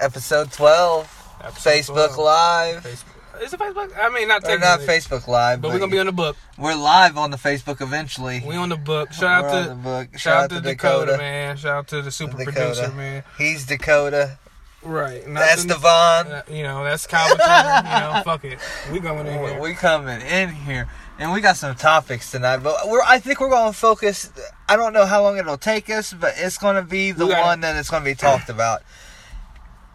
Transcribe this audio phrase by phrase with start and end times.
[0.00, 1.38] Episode 12.
[1.44, 2.18] Episode Facebook 12.
[2.18, 2.84] Live.
[2.84, 3.42] Facebook.
[3.42, 3.92] Is it Facebook?
[3.96, 6.12] I mean, not Or not technically, Facebook Live, but but, we're gonna be on the
[6.12, 6.36] book.
[6.56, 8.42] we're live on the Facebook eventually.
[8.44, 9.12] We on the book.
[9.12, 10.18] Shout We're out on to the book.
[10.18, 11.56] shout, out to Dakota, man.
[11.56, 13.22] Shout out to the super producer, man.
[13.38, 14.38] He's Dakota.
[14.82, 15.22] Right.
[15.26, 16.32] That's nothing- Devon.
[16.32, 17.30] uh, you know, that's Turner.
[17.30, 18.58] you know, fuck it.
[18.92, 19.60] We going in We- here.
[19.60, 20.88] We coming in here,
[21.20, 22.58] and we got some topics tonight.
[22.58, 24.30] But we're I think we're going to focus.
[24.68, 27.32] I don't know how long it'll take us, but it's going to be the We
[27.32, 28.82] gotta- one that it's going to be talked about.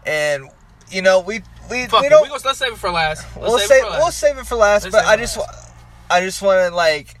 [0.06, 0.48] And
[0.90, 2.22] you know, we we Fuck we don't.
[2.22, 3.24] We gonna, let's save it for last.
[3.36, 3.98] Let's we'll save save it for last.
[3.98, 4.84] we'll save it for last.
[4.84, 5.72] Let's but I just last.
[6.10, 7.20] I just want to like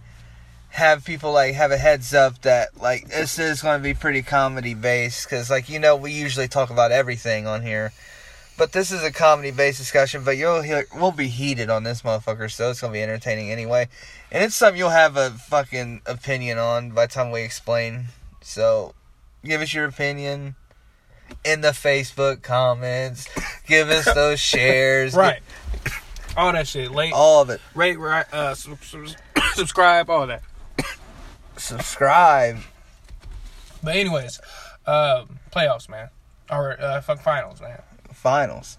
[0.70, 4.22] have people like have a heads up that like this is going to be pretty
[4.22, 7.92] comedy based because like you know we usually talk about everything on here.
[8.56, 12.02] But this is a comedy based discussion, but you'll hear we'll be heated on this
[12.02, 13.88] motherfucker, so it's gonna be entertaining anyway.
[14.30, 18.06] And it's something you'll have a fucking opinion on by the time we explain.
[18.42, 18.94] So
[19.44, 20.54] give us your opinion
[21.44, 23.28] in the Facebook comments.
[23.66, 25.14] Give us those shares.
[25.14, 25.40] right.
[26.36, 26.90] All that shit.
[26.90, 27.60] Late, All of it.
[27.76, 29.06] rate, right, uh, sub- sub-
[29.54, 30.42] subscribe, all that.
[31.56, 32.58] Subscribe.
[33.82, 34.40] But anyways,
[34.86, 36.08] um, playoffs, man,
[36.50, 37.80] or uh, fuck finals, man.
[38.12, 38.78] Finals.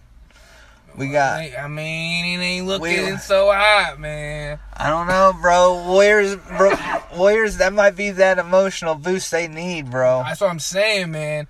[0.97, 2.81] We got I I mean, it ain't looking
[3.11, 4.59] We- so hot, man.
[4.73, 5.83] I don't know, bro.
[5.87, 6.73] Warriors bro
[7.15, 10.23] Warriors that might be that emotional boost they need, bro.
[10.25, 11.47] That's what I'm saying, man.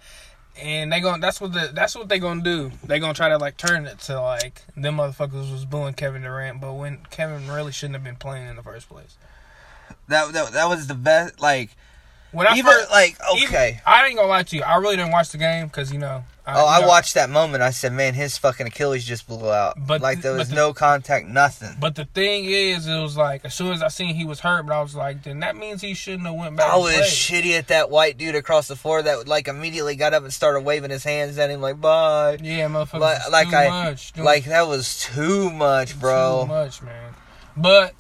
[0.62, 2.72] And they going that's what the that's what they gonna do.
[2.86, 6.62] They gonna try to like turn it to like them motherfuckers was booing Kevin Durant,
[6.62, 9.18] but when Kevin really shouldn't have been playing in the first place.
[10.08, 11.72] That that, that was the best like
[12.32, 13.82] When I even first, like even- okay.
[13.86, 14.64] I ain't gonna lie to you.
[14.64, 16.24] I really didn't watch the game because you know.
[16.48, 17.64] Oh, I watched that moment.
[17.64, 19.76] I said, "Man, his fucking Achilles just blew out.
[19.78, 21.76] But like there was the- no contact, nothing.
[21.80, 24.66] But the thing is, it was like as soon as I seen he was hurt,
[24.68, 26.72] but I was like, then that means he shouldn't have went back.
[26.72, 30.24] I was shitty at that white dude across the floor that like immediately got up
[30.24, 32.38] and started waving his hands at him like bye.
[32.42, 33.00] Yeah, motherfucker.
[33.00, 36.42] Like, like too I much, like that was too much, bro.
[36.44, 37.14] Too much, man.
[37.58, 37.96] But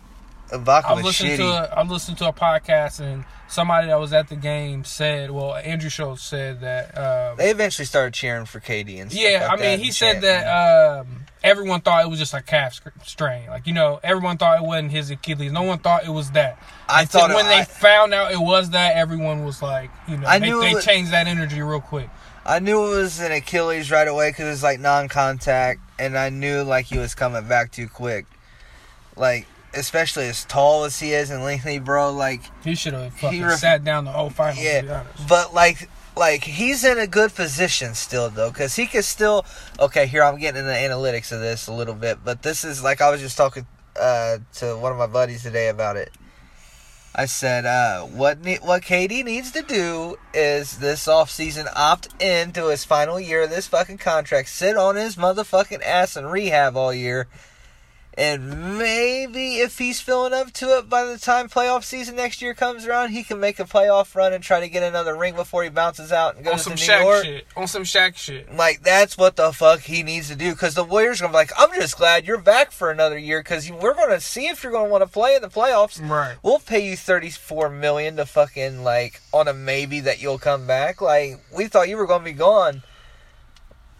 [0.51, 1.37] Ibaka I listening shitty.
[1.37, 4.83] to a, I was listening to a podcast and somebody that was at the game
[4.83, 6.97] said, well, Andrew Schulz said that.
[6.97, 10.21] Um, They eventually started cheering for KD and stuff yeah, like I mean, he said
[10.21, 10.45] that
[11.01, 13.47] um, everyone thought it was just a calf strain.
[13.47, 15.51] Like you know, everyone thought it wasn't his Achilles.
[15.51, 16.57] No one thought it was that.
[16.89, 19.89] I Until thought it- when they I- found out it was that, everyone was like,
[20.07, 22.09] you know, I they, knew they was- changed that energy real quick.
[22.47, 26.61] I knew it was an Achilles right away because it's like non-contact, and I knew
[26.61, 28.25] like he was coming back too quick.
[29.15, 32.11] Like especially as tall as he is and lengthy, bro.
[32.11, 34.55] Like He should have fucking ref- sat down the whole final.
[34.55, 35.27] To be yeah, honest.
[35.27, 39.45] but like like he's in a good position still though because he can still.
[39.79, 42.83] Okay, here I'm getting into the analytics of this a little bit, but this is
[42.83, 43.65] like I was just talking
[43.99, 46.11] uh, to one of my buddies today about it.
[47.17, 52.67] I said, uh, what ne- what KD needs to do is this offseason opt into
[52.67, 56.93] his final year of this fucking contract, sit on his motherfucking ass and rehab all
[56.93, 57.27] year,
[58.17, 62.53] and maybe if he's feeling up to it by the time playoff season next year
[62.53, 65.63] comes around, he can make a playoff run and try to get another ring before
[65.63, 67.23] he bounces out and goes some to New Shaq York.
[67.25, 67.47] shit.
[67.55, 68.53] On some Shaq shit.
[68.55, 71.37] Like that's what the fuck he needs to do because the Warriors are gonna be
[71.37, 74.71] like, I'm just glad you're back for another year because we're gonna see if you're
[74.71, 76.01] gonna want to play in the playoffs.
[76.07, 76.35] Right.
[76.43, 80.65] We'll pay you thirty four million to fucking like on a maybe that you'll come
[80.67, 81.01] back.
[81.01, 82.83] Like we thought you were gonna be gone.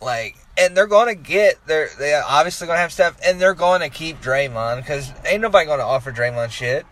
[0.01, 4.22] Like and they're gonna get they're they obviously gonna have stuff and they're gonna keep
[4.22, 6.85] Draymond because ain't nobody gonna offer Draymond shit.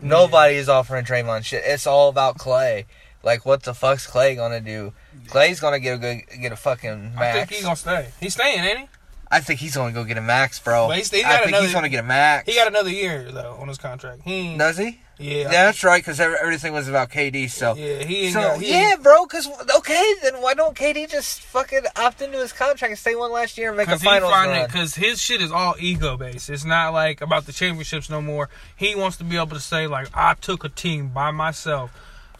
[0.00, 1.62] Nobody is offering Draymond shit.
[1.64, 2.86] It's all about Clay.
[3.22, 4.92] Like what the fuck's Clay gonna do?
[5.28, 7.20] Clay's gonna get a good get a fucking max.
[7.20, 8.08] I think he's gonna stay.
[8.20, 8.88] He's staying, ain't he?
[9.30, 10.88] I think he's gonna go get a max, bro.
[10.88, 12.46] But he's- he's I think another- he's gonna get a max.
[12.48, 14.22] He got another year though on his contract.
[14.24, 15.00] He Does he?
[15.18, 16.02] yeah, Yeah, that's right.
[16.02, 17.48] Because everything was about KD.
[17.48, 19.26] So, yeah, he so got, he yeah, bro.
[19.26, 23.32] Because okay, then why don't KD just fucking opt into his contract and stay one
[23.32, 24.68] last year and make a finals run?
[24.70, 26.48] cause his shit is all ego based.
[26.48, 28.48] It's not like about the championships no more.
[28.76, 31.90] He wants to be able to say like I took a team by myself.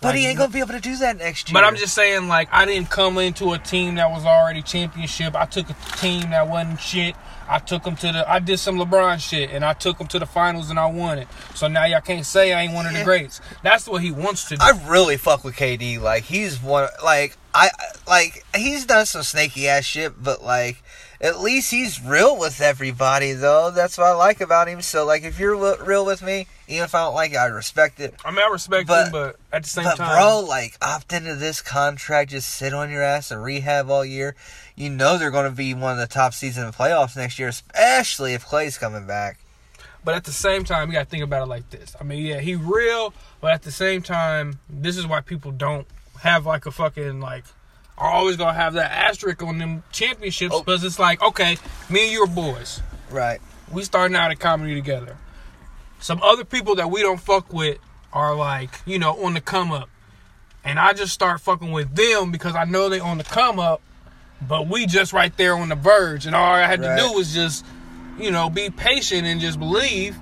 [0.01, 1.55] But Like, he ain't gonna be able to do that next year.
[1.55, 5.35] But I'm just saying like I didn't come into a team that was already championship.
[5.35, 7.17] I took a team that wasn't shit.
[7.49, 8.31] I took them to the.
[8.31, 11.19] I did some LeBron shit and I took them to the finals and I won
[11.19, 11.27] it.
[11.55, 13.41] So now y'all can't say I ain't one of the greats.
[13.63, 14.63] That's what he wants to do.
[14.63, 16.01] I really fuck with KD.
[16.01, 16.89] Like he's one.
[17.03, 17.71] Like I
[18.07, 20.83] like he's done some snaky ass shit, but like
[21.21, 23.71] at least he's real with everybody though.
[23.71, 24.83] That's what I like about him.
[24.83, 27.99] So like if you're real with me, even if I don't like it, I respect
[28.01, 28.15] it.
[28.25, 31.13] I mean I respect But- him, but at the same But time, bro, like opt
[31.13, 34.37] into this contract, just sit on your ass and rehab all year.
[34.77, 37.39] You know they're going to be one of the top seeds in the playoffs next
[37.39, 39.39] year, especially if Clay's coming back.
[40.05, 41.97] But at the same time, you gotta think about it like this.
[42.01, 45.87] I mean, yeah, he real, but at the same time, this is why people don't
[46.21, 47.45] have like a fucking like
[47.99, 50.63] are always gonna have that asterisk on them championships Oh.
[50.63, 51.59] because it's like, okay,
[51.91, 52.81] me and you are boys.
[53.11, 53.41] Right.
[53.71, 55.17] We starting out at comedy together.
[56.01, 57.79] Some other people that we don't fuck with
[58.13, 59.91] are like, you know, on the come up.
[60.65, 63.81] And I just start fucking with them because I know they on the come up,
[64.47, 66.25] but we just right there on the verge.
[66.27, 66.97] And all I had Right.
[67.01, 67.65] to do was just,
[68.19, 70.17] you know, be patient and just believe.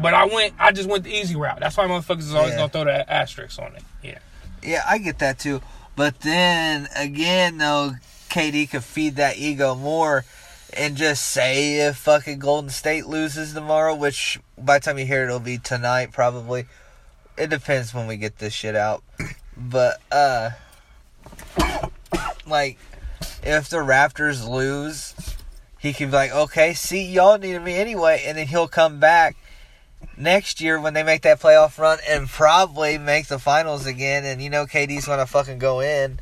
[0.00, 1.58] But I went I just went the easy route.
[1.60, 2.58] That's why motherfuckers is always Yeah.
[2.58, 3.82] gonna throw that asterisk on it.
[4.02, 4.18] Yeah.
[4.62, 5.62] Yeah, I get that too.
[5.96, 7.92] But then again, though,
[8.28, 10.24] KD could feed that ego more
[10.76, 15.22] and just say if fucking Golden State loses tomorrow, which by the time you hear
[15.22, 16.66] it, it'll be tonight probably.
[17.38, 19.02] It depends when we get this shit out.
[19.58, 20.50] But, uh,
[22.46, 22.76] like,
[23.42, 25.14] if the Raptors lose,
[25.78, 28.22] he could be like, okay, see, y'all needed me anyway.
[28.26, 29.34] And then he'll come back
[30.16, 34.24] next year when they make that playoff run and probably make the finals again.
[34.24, 36.18] And you know KD's gonna fucking go in,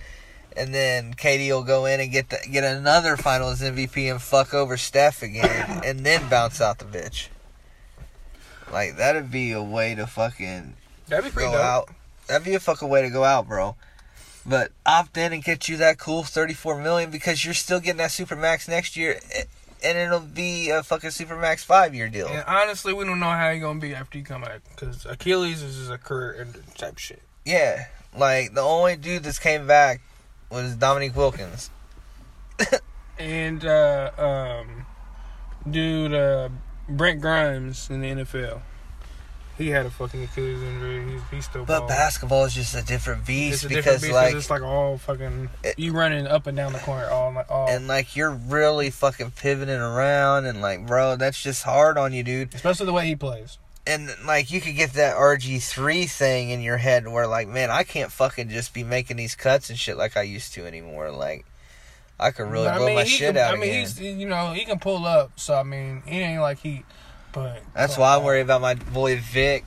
[0.56, 4.54] and then KD will go in and get the, get another Finals MVP and fuck
[4.54, 7.28] over Steph again, and then bounce out the bitch.
[8.72, 10.74] Like that'd be a way to fucking
[11.08, 11.64] That'd be pretty go dope.
[11.64, 11.88] out.
[12.26, 13.76] That'd be a fucking way to go out, bro.
[14.46, 18.10] But opt in and get you that cool thirty-four million because you're still getting that
[18.10, 19.18] super max next year,
[19.84, 22.28] and it'll be a fucking Supermax five-year deal.
[22.28, 25.62] And honestly, we don't know how he gonna be after he come back because Achilles
[25.62, 27.22] is just a career ender type shit.
[27.44, 27.86] Yeah,
[28.16, 30.00] like the only dude that's came back
[30.50, 31.70] was Dominique Wilkins.
[33.18, 34.86] And uh, um,
[35.70, 36.48] dude, uh,
[36.88, 38.60] Brent Grimes in the NFL,
[39.56, 41.12] he had a fucking Achilles injury.
[41.12, 41.64] He's, he's still.
[41.64, 44.62] But basketball is just a different beast it's a because different beast like it's like
[44.62, 47.46] all fucking It- you running up and down the court all night.
[47.48, 52.12] All, and like you're really fucking pivoting around and like bro, that's just hard on
[52.12, 52.54] you, dude.
[52.54, 53.58] especially the way he plays.
[53.86, 57.70] And like you could get that RG three thing in your head where like, man,
[57.70, 61.10] I can't fucking just be making these cuts and shit like I used to anymore.
[61.10, 61.44] Like
[62.18, 63.80] I could really blow mean, my shit can, out I mean, again.
[63.80, 65.38] he's you know he can pull up.
[65.38, 66.84] So I mean, he ain't like he.
[67.34, 69.64] But That's why I'm worried about my boy Vic,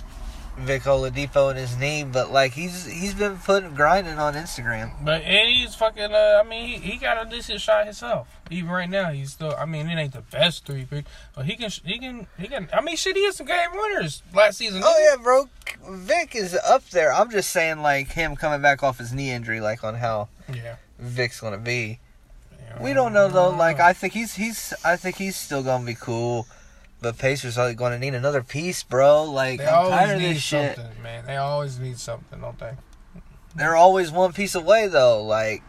[0.57, 2.03] Vic Oladipo and his knee.
[2.03, 4.93] But like he's he's been putting grinding on Instagram.
[5.03, 6.11] But and he's fucking.
[6.13, 8.27] Uh, I mean, he, he got a decent shot himself.
[8.49, 9.53] Even right now, he's still.
[9.57, 11.05] I mean, it ain't the best three, pick,
[11.35, 11.69] but he can.
[11.83, 12.27] He can.
[12.39, 12.69] He can.
[12.73, 14.81] I mean, shit, he had some game winners last season.
[14.83, 15.49] Oh yeah, bro.
[15.89, 17.13] Vic is up there.
[17.13, 20.29] I'm just saying, like him coming back off his knee injury, like on how?
[20.51, 20.77] Yeah.
[20.97, 21.99] Vic's gonna be.
[22.59, 22.81] yeah.
[22.81, 23.49] We don't know though.
[23.49, 26.47] Like I think he's he's I think he's still gonna be cool.
[27.01, 29.23] But Pacers are going to need another piece, bro.
[29.25, 30.75] Like They I'm always tired of need this shit.
[30.75, 31.25] something, man.
[31.27, 32.73] They always need something, don't they?
[33.55, 35.23] They're always one piece away though.
[35.23, 35.63] Like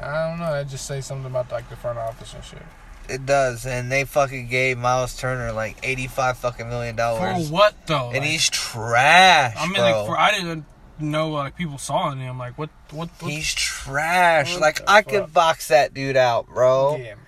[0.00, 0.52] I don't know.
[0.52, 2.62] That just say something about like the front office and shit.
[3.08, 7.20] it does, and they fucking gave Miles Turner like 85 fucking million dollars.
[7.20, 8.06] For dollars, what though?
[8.10, 9.82] and Like, he's trash, I mean, bro.
[9.82, 10.64] like for I didn't
[10.98, 12.38] know like people saw in him.
[12.38, 12.70] Like what?
[12.90, 13.08] What?
[13.20, 14.52] what he's trash.
[14.52, 15.08] What like I fuck?
[15.12, 16.96] could box that dude out, bro.
[16.96, 17.18] yeah, man.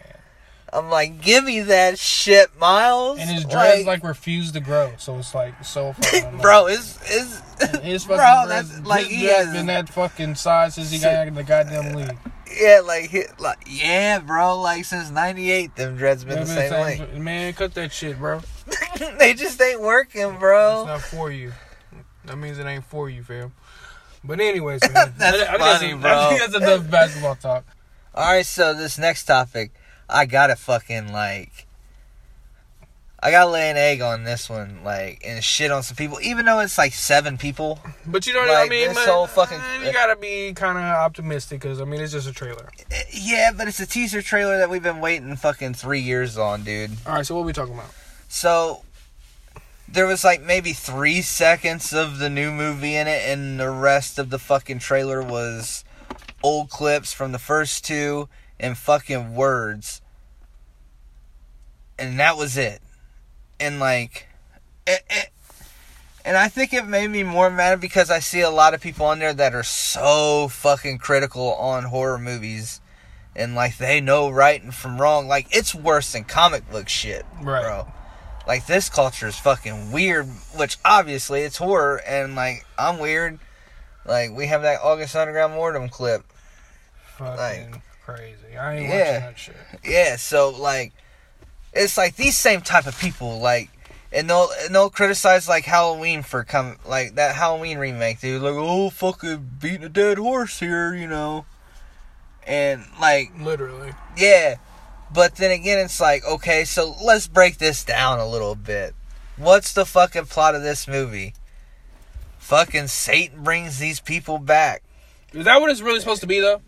[0.77, 3.19] I'm like, give me that shit, Miles.
[3.19, 5.93] And his dreads like, refuse to grow, so it's like so.
[6.01, 7.41] Fucking, bro, is is
[7.83, 11.27] His fucking bro, dreads- that's like he has been that fucking size since he got
[11.29, 12.19] in the goddamn league.
[12.61, 16.97] yeah, like like yeah, bro, like since '98, them dreads been Yeah, the same way.
[16.99, 18.41] same- Man, cut that shit, bro.
[19.19, 20.81] they just ain't working, bro.
[20.81, 21.53] It's not for you.
[22.27, 23.53] That means it ain't for you, fam.
[24.25, 26.11] But anyways, man, That's I, I funny, that's, bro.
[26.19, 27.65] I think that's enough basketball talk.
[28.15, 29.73] All right, so this next topic,
[30.09, 31.67] I gotta fucking like,
[33.21, 36.45] I gotta lay an egg on this one, like, and shit on some people, even
[36.45, 37.81] though it's like seven people.
[38.07, 38.89] But you know what I mean?
[38.95, 42.33] this whole fucking- you gotta be kind of optimistic because I mean it's just a
[42.33, 42.69] trailer.
[42.91, 46.63] Eh, Yeah, but it's a teaser trailer that we've been waiting fucking three years on,
[46.63, 46.93] dude.
[47.07, 47.91] All right, so what we talking about?
[48.29, 48.83] So
[49.89, 54.19] there was like maybe three seconds of the new movie in it, and the rest
[54.19, 55.85] of the fucking trailer was
[56.43, 58.29] old clips from the first two
[58.61, 60.01] and fucking words.
[61.99, 62.81] And that was it.
[63.59, 64.29] And like,
[64.87, 65.31] it, it,
[66.25, 69.07] and I think it made me more mad because I see a lot of people
[69.07, 72.81] on there that are so fucking critical on horror movies.
[73.35, 75.29] And like they know right and from wrong.
[75.29, 77.63] Like it's worse than comic book shit, Right.
[77.63, 77.87] bro.
[78.47, 83.39] Like this culture is fucking weird, which obviously it's horror, and like I'm weird.
[84.07, 86.23] Like we have that August Underground Mordum clip.
[87.19, 88.57] Fucking Like- crazy.
[88.59, 88.99] I ain't Yeah.
[88.99, 89.57] watching that shit.
[89.85, 90.93] Yeah, so like
[91.73, 93.71] it's like these same type of people, like
[94.13, 98.41] and they'll and they'll criticize like Halloween for come like that Halloween remake, dude.
[98.43, 101.45] Like, oh fucking beating a dead horse here, you know.
[102.47, 103.93] And like Literally.
[104.17, 104.57] Yeah.
[105.13, 108.95] But then again, it's like, okay, so let's break this down a little bit.
[109.37, 111.35] What's the fucking plot of this movie?
[112.39, 114.83] Fucking Satan brings these people back.
[115.33, 116.61] Is that what it's really supposed to be though?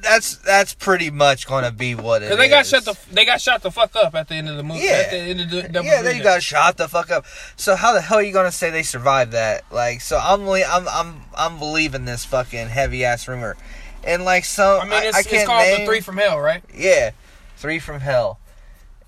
[0.00, 2.68] That's that's pretty much gonna be what it Because they got is.
[2.70, 4.80] shut the they got shot the fuck up at the end of the movie.
[4.80, 5.02] Yeah.
[5.04, 7.24] At the end of the, yeah, they got shot the fuck up.
[7.56, 9.64] So how the hell are you gonna say they survived that?
[9.70, 13.56] Like, so I'm I'm I'm I'm believing this fucking heavy ass rumor,
[14.04, 16.40] and like so I mean, it's, I it's can't called name, the Three from Hell,
[16.40, 16.62] right?
[16.74, 17.10] Yeah,
[17.56, 18.38] three from hell,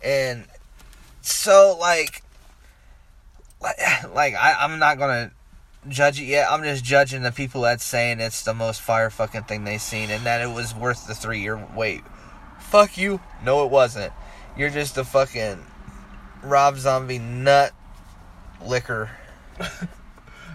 [0.03, 0.45] and
[1.23, 2.23] so like,
[3.61, 3.77] like,
[4.15, 5.31] like I I'm not gonna
[5.89, 6.51] judge it yet.
[6.51, 10.11] I'm just judging the people that's saying it's the most fire fucking thing they've seen,
[10.11, 12.03] and that it was worth the three year wait.
[12.61, 13.21] Fuck you.
[13.45, 14.13] No, it wasn't.
[14.57, 15.59] You're just a fucking
[16.43, 17.73] Rob Zombie nut
[18.65, 19.11] licker.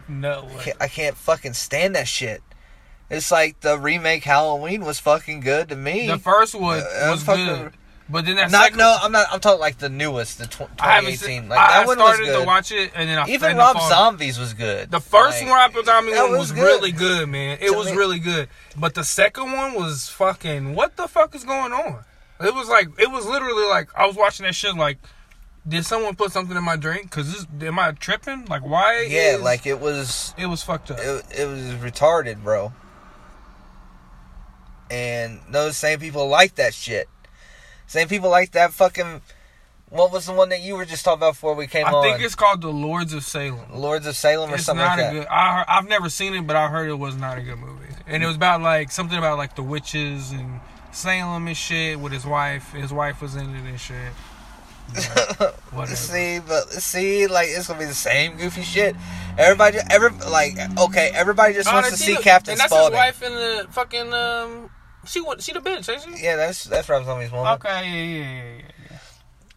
[0.08, 2.42] No I can't, I can't fucking stand that shit.
[3.12, 6.08] It's like the remake Halloween was fucking good to me.
[6.08, 7.74] The first one Uh, was fucking- good,
[8.10, 9.28] but then that not second, no, I'm not.
[9.32, 11.18] I'm talking like the newest, the tw- I 2018.
[11.18, 11.50] seen.
[11.50, 12.40] like that I one was started good.
[12.42, 14.90] to watch it, and then I Even Rob the Zombies was good.
[14.90, 16.64] The first Like, one, Rob Zombie one, was was good.
[16.64, 17.58] really good, man.
[17.62, 18.50] It To was me- really good.
[18.76, 20.74] But the second one was fucking.
[20.76, 22.04] What the fuck is going on?
[22.42, 24.76] It was like it was literally like I was watching that shit.
[24.76, 24.98] Like,
[25.68, 27.12] did someone put something in my drink?
[27.12, 28.46] Cause this, am I tripping?
[28.46, 29.06] Like, why?
[29.10, 30.34] Yeah, is- like it was.
[30.38, 30.98] it was fucked up.
[31.00, 32.74] It, it was retarded, bro.
[34.92, 37.08] And those same people like that shit.
[37.90, 39.22] Same people like that fucking.
[39.90, 42.04] What was the one that you were just talking about before we came I on?
[42.04, 43.60] think it's called The Lords of Salem.
[43.74, 45.20] Lords of Salem or It's something not like a that.
[45.22, 45.28] good.
[45.28, 47.88] I I've never seen it, but I heard it was not a good movie.
[48.06, 50.60] And it was about like something about like the witches and
[50.92, 52.72] Salem and shit with his wife.
[52.74, 54.14] His wife was in it and shit.
[55.76, 55.88] But.
[55.90, 58.96] See, but see, like it's gonna be the same goofy shit.
[59.38, 62.98] Everybody, every like, okay, everybody just Oh, wants to see Captain And that's Spaulding.
[62.98, 64.70] his wife in the fucking um.
[65.10, 65.42] She what?
[65.42, 66.24] She the bitch, ain't she?
[66.24, 67.54] Yeah, that's that's Rob Zombie's woman.
[67.54, 68.98] Okay, yeah, yeah, yeah,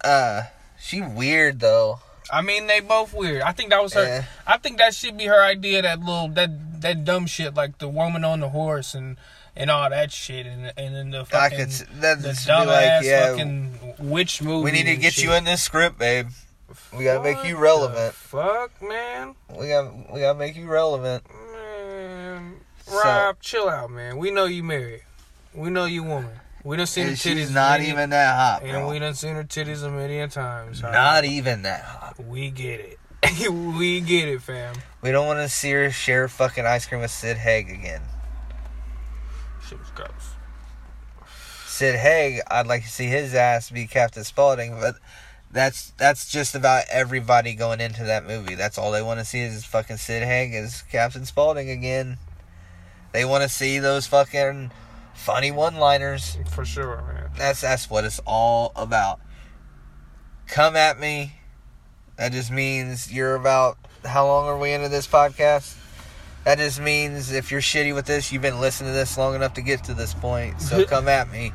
[0.04, 0.10] yeah.
[0.10, 0.42] Uh,
[0.80, 2.00] she weird though.
[2.32, 3.42] I mean, they both weird.
[3.42, 4.04] I think that was her.
[4.04, 4.24] Yeah.
[4.46, 5.82] I think that should be her idea.
[5.82, 9.18] That little that that dumb shit, like the woman on the horse and
[9.54, 13.04] and all that shit, and and then the I fucking could that'd the dumbass like,
[13.04, 14.64] yeah, fucking witch movie.
[14.64, 15.24] we need to get shit.
[15.24, 16.28] you in this script, babe.
[16.96, 18.14] We gotta make you relevant.
[18.14, 19.34] fuck, man.
[19.50, 21.24] We got we gotta make you relevant.
[21.52, 22.54] Man,
[22.86, 24.16] So- Rob, chill out, man.
[24.16, 25.02] We know you married.
[25.54, 26.30] We know you woman.
[26.64, 27.22] We done seen her And titties.
[27.38, 30.82] she's not many- even that hot, And we done seen her titties a million times.
[30.84, 32.24] all Not even that hot.
[32.24, 32.98] We get it.
[33.50, 34.74] we get it, fam.
[35.00, 38.02] We don't want to see her share fucking ice cream with Sid Haig again.
[39.68, 40.08] Shit was gross.
[41.66, 44.96] Sid Haig, I'd like to see his ass be Captain Spaulding, but
[45.50, 48.54] that's that's just about everybody going into that movie.
[48.54, 52.18] That's all they want to see is fucking Sid Haig as Captain Spaulding again.
[53.12, 54.70] They want to see those fucking
[55.14, 56.38] funny one-liners.
[56.50, 57.30] For sure, man.
[57.36, 59.20] That's that's what it's all about.
[60.46, 61.34] Come at me.
[62.16, 65.76] That just means you're about how long are we into this podcast?
[66.44, 69.54] That just means if you're shitty with this, you've been listening to this long enough
[69.54, 70.60] to get to this point.
[70.60, 71.52] So come at me.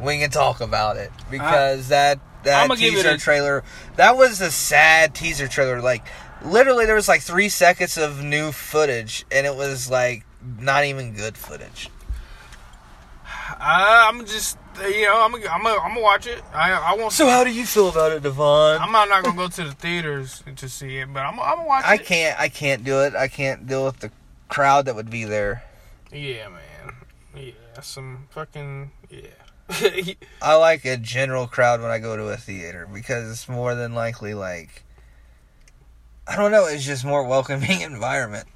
[0.00, 3.62] We can talk about it because that that it teaser a- trailer
[3.96, 5.82] that was a sad teaser trailer.
[5.82, 6.02] Like
[6.42, 10.24] literally, there was like three seconds of new footage, and it was like
[10.58, 11.90] not even good footage.
[13.58, 16.42] I, I'm just, you know, I'm gonna, I'm gonna, I'm gonna watch it.
[16.52, 17.12] I, I won't.
[17.12, 18.80] So how do you feel about it, Devon?
[18.80, 21.68] I'm not, not gonna go to the theaters to see it, but I'm, I'm gonna
[21.68, 22.04] watch I it.
[22.06, 22.38] can't.
[22.40, 23.14] I can't do it.
[23.14, 24.10] I can't deal with the
[24.48, 25.64] crowd that would be there.
[26.12, 26.94] Yeah, man.
[27.34, 30.14] Yeah, some fucking yeah.
[30.42, 33.94] I like a general crowd when I go to a theater because it's more than
[33.94, 34.84] likely like
[36.26, 36.66] I don't know.
[36.66, 38.48] It's just more welcoming environment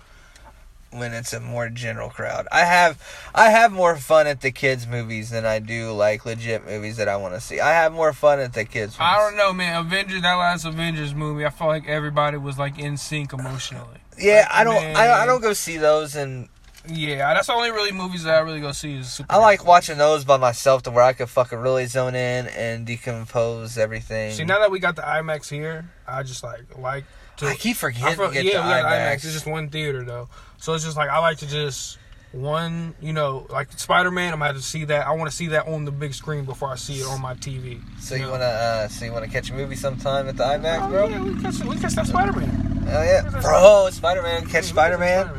[0.95, 2.47] when it's a more general crowd.
[2.53, 3.03] I have
[3.35, 7.09] I have more fun at the kids movies than I do like legit movies that
[7.09, 7.61] I want to see.
[7.61, 8.97] I have more fun at the kids.
[9.01, 9.79] I don't know, man.
[9.85, 13.99] Avengers, that last Avengers movie, I felt like everybody was like in sync emotionally.
[14.19, 14.77] Yeah, I don't.
[14.97, 16.49] I, I don't go see those, and
[16.87, 19.33] Yeah, that's the only really movies that I really go see is super.
[19.33, 22.87] I like watching those by myself to where I could fucking really zone in and
[22.87, 24.33] decompose everything.
[24.33, 27.05] See, now that we got the IMAX here, I just like like
[27.39, 27.47] to.
[27.47, 29.09] I keep I forgetting feel- to get yeah, the we got IMAX.
[29.11, 29.15] IMAX.
[29.15, 30.29] It's just one theater though,
[30.65, 31.99] so it's just like I like to just
[32.33, 34.33] one, you know, like Spider Man.
[34.33, 35.07] I'm gonna have to see that.
[35.07, 37.35] I want to see that on the big screen before I see it on my
[37.35, 37.83] TV.
[38.01, 38.31] So you know?
[38.31, 41.09] wanna, uh, so you wanna catch a movie sometime at the IMAX, Oh, bro?
[41.09, 42.87] yeah, we catch, we catch that Spider Man.
[42.89, 45.31] Oh yeah, bro, Spider Man, catch Spider Man.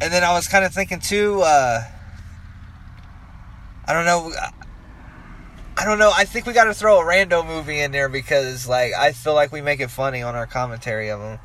[0.00, 1.42] And then I was kind of thinking too.
[1.42, 1.84] uh
[3.86, 4.32] I don't know.
[5.76, 6.10] I don't know.
[6.12, 9.34] I think we got to throw a rando movie in there because, like, I feel
[9.34, 11.38] like we make it funny on our commentary of them.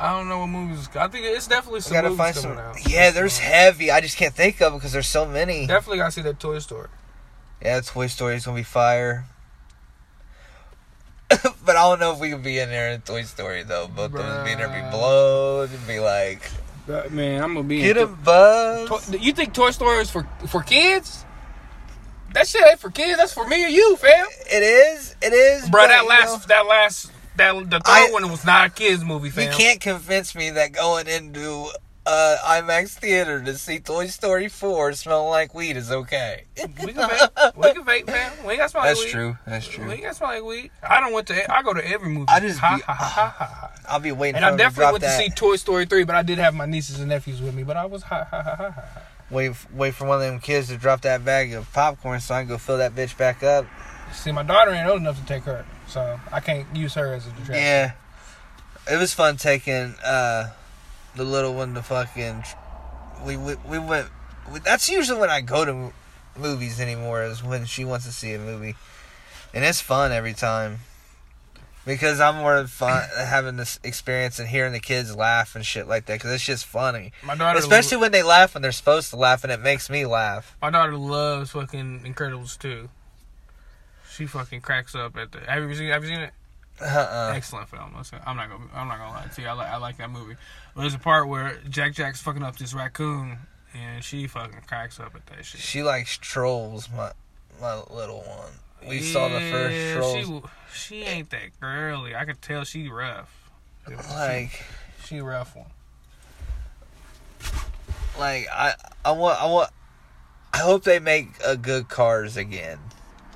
[0.00, 0.88] I don't know what movies.
[0.96, 2.66] I think it's definitely We some gotta movies find coming some.
[2.66, 2.88] out.
[2.90, 3.90] Yeah, there's So, heavy.
[3.90, 5.66] I just can't think of because there's so many.
[5.66, 6.88] Definitely gotta see that Toy Story.
[7.62, 9.26] Yeah, Toy Story is gonna be fire.
[11.28, 13.88] but I don't know if we can be in there in Toy Story though.
[13.88, 14.90] Both of us being there be Bruh.
[14.90, 16.50] blown and be like,
[17.10, 17.80] man, I'm gonna be.
[17.80, 18.88] Get in him, Buzz.
[18.88, 21.24] Toy- you think Toy Story is for for kids?
[22.34, 23.16] That shit ain't for kids.
[23.16, 24.26] That's for me or you, fam.
[24.50, 25.14] It is.
[25.22, 25.68] It is.
[25.70, 28.66] Bro, but, that you last know, that last that the third I- one was not
[28.66, 29.50] a kids movie, fam.
[29.50, 31.70] you can't convince me that going into
[32.06, 36.44] uh, IMAX theater to see Toy Story 4 smelling like weed is okay.
[36.56, 37.56] We can vape.
[37.56, 38.32] We can vape, fam.
[38.44, 39.10] We ain't got smell like That's weed.
[39.10, 39.38] true.
[39.46, 39.86] That's true.
[39.86, 40.70] We ain't got smell like weed.
[40.86, 41.52] I don't went to.
[41.54, 42.26] I go to every movie.
[42.28, 43.70] I just ha, be- ha, ha.
[43.88, 45.16] I'll be waiting And I to definitely drop went that.
[45.18, 47.62] to see Toy Story three, but I did have my nieces and nephews with me.
[47.62, 48.70] But I was ha ha ha ha ha.
[48.70, 49.00] ha.
[49.30, 52.40] wait, wait for one of them kids to drop that bag of popcorn so I
[52.42, 53.64] can go fill that bitch back up.
[54.12, 55.64] See, my daughter ain't old enough to take her,
[55.94, 57.54] so I can't use her as a distraction.
[57.54, 57.92] Yeah,
[58.90, 60.50] it was fun taking uh,
[61.14, 62.42] the little one to fucking.
[63.24, 64.08] We we, we went.
[64.52, 65.92] We, that's usually when I go to
[66.36, 67.22] movies anymore.
[67.22, 68.74] Is when she wants to see a movie,
[69.54, 70.80] and it's fun every time.
[71.86, 76.06] Because I'm more fun having this experience and hearing the kids laugh and shit like
[76.06, 76.14] that.
[76.14, 79.44] Because it's just funny, My daughter, especially when they laugh when they're supposed to laugh,
[79.44, 80.56] and it makes me laugh.
[80.60, 82.88] my daughter loves fucking Incredibles too.
[84.14, 85.40] She fucking cracks up at the.
[85.40, 85.88] Have you seen?
[85.90, 86.32] Have you seen it?
[86.80, 87.32] Uh-uh.
[87.34, 87.94] Excellent film.
[88.26, 88.64] I'm not gonna.
[88.72, 89.48] I'm not gonna lie to you.
[89.48, 89.68] I like.
[89.68, 90.36] I like that movie.
[90.74, 93.38] But there's a part where Jack Jack's fucking up this raccoon,
[93.74, 95.60] and she fucking cracks up at that shit.
[95.60, 97.10] She likes trolls, my
[97.60, 98.52] my little one.
[98.88, 100.50] We saw the first Yeah, trolls.
[100.72, 102.14] She, she ain't that girly.
[102.14, 103.50] I could tell she rough.
[104.10, 104.62] like
[105.04, 105.66] she rough one.
[108.18, 109.70] like I I want I want
[110.52, 112.78] I hope they make a good cars again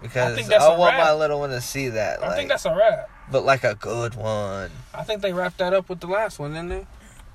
[0.03, 2.75] because think I, want my little one to see that I like think that's a
[2.75, 3.11] wrap.
[3.31, 4.71] but like a good one.
[4.95, 6.87] I think they wrapped that up with the last one, didn't they?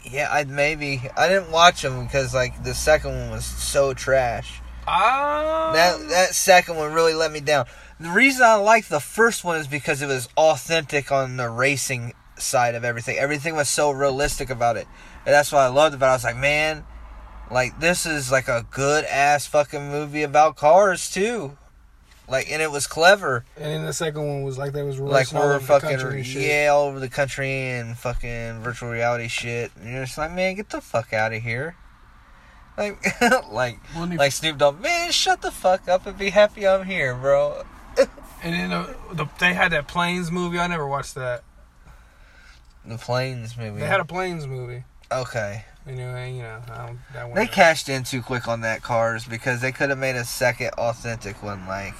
[0.05, 4.61] Yeah, I'd maybe I didn't watch them because like the second one was so trash.
[4.87, 7.65] Ah, That that second one really let me down.
[7.99, 12.13] The reason I liked the first one is because it was authentic on the racing
[12.37, 13.17] side of everything.
[13.17, 14.87] Everything was so realistic about it.
[15.25, 16.09] And that's what I loved about it.
[16.09, 16.83] I was like, man,
[17.49, 21.57] like this is like a good ass fucking movie about cars too.
[22.27, 23.43] Like and it was clever.
[23.57, 26.25] and then the second one was like they was Like we're over fucking country and
[26.25, 26.47] shit.
[26.49, 29.71] yeah, all over the country and fucking virtual reality shit.
[29.75, 31.75] And you're just like, man, get the fuck out of here.
[32.77, 32.97] Like
[33.51, 37.63] like like Snoop Dogg, man, shut the fuck up and be happy I'm here, bro.
[37.97, 40.57] and then the, the, they had that planes movie.
[40.57, 41.43] I never watched that.
[42.85, 43.79] The planes movie.
[43.79, 44.83] They had a planes movie.
[45.11, 45.65] okay.
[45.85, 47.35] Anyway, you know, I don't, that.
[47.35, 50.69] They cashed in too quick on that cars because they could have made a second
[50.77, 51.67] authentic one.
[51.67, 51.93] Like,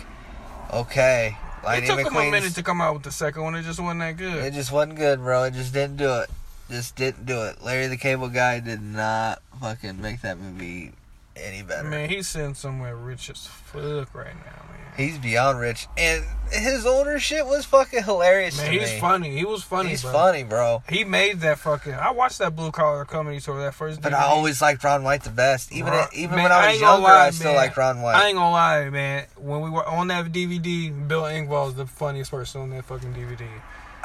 [0.71, 3.56] okay, Lightning It took them a minute to come out with the second one.
[3.56, 4.43] It just wasn't that good.
[4.43, 5.43] It just wasn't good, bro.
[5.43, 6.30] It just didn't do it.
[6.69, 7.63] Just didn't do it.
[7.63, 10.91] Larry the Cable Guy did not fucking make that movie
[11.36, 11.88] any better.
[11.88, 14.82] Man, he's sitting somewhere rich as fuck right now, man.
[14.97, 18.99] He's beyond rich, and his older shit was fucking hilarious Man, he's me.
[18.99, 19.36] funny.
[19.36, 19.89] He was funny.
[19.89, 20.12] He's bro.
[20.12, 20.84] funny, bro.
[20.88, 21.93] He made that fucking.
[21.93, 24.01] I watched that blue collar comedy tour that first.
[24.01, 24.17] But DVD.
[24.17, 25.71] I always liked Ron White the best.
[25.71, 27.56] Even Ron- even man, when I was gonna younger, lie, I still man.
[27.56, 28.15] liked Ron White.
[28.15, 29.25] I ain't gonna lie, man.
[29.38, 33.13] When we were on that DVD, Bill Engvall is the funniest person on that fucking
[33.13, 33.47] DVD.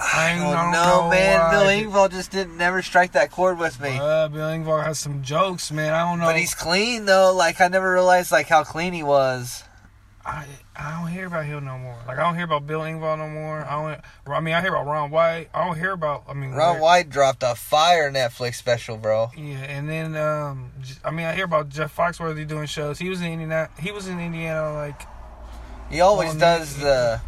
[0.01, 1.41] I Oh don't no, know man!
[1.41, 1.51] why.
[1.51, 3.99] Bill Engvall just didn't never strike that chord with me.
[4.01, 5.93] Uh, Bill Engvall has some jokes, man.
[5.93, 6.27] I don't know.
[6.27, 7.35] But he's clean though.
[7.35, 9.65] Like I never realized like how clean he was.
[10.25, 10.45] I
[10.79, 11.99] I don't hear about him no more.
[12.07, 13.65] Like I don't hear about Bill Engvall no more.
[13.65, 14.33] I don't.
[14.33, 15.49] I mean, I hear about Ron White.
[15.53, 16.25] I don't hear about.
[16.29, 19.31] I mean, Ron White dropped a fire Netflix special, bro.
[19.37, 20.71] Yeah, and then um,
[21.05, 22.99] I mean, I hear about Jeff Foxworthy doing shows.
[23.01, 23.71] He was in Indiana.
[23.81, 24.73] He was in Indiana.
[24.73, 25.03] Like
[25.91, 26.85] He always does yeah.
[26.85, 27.21] the.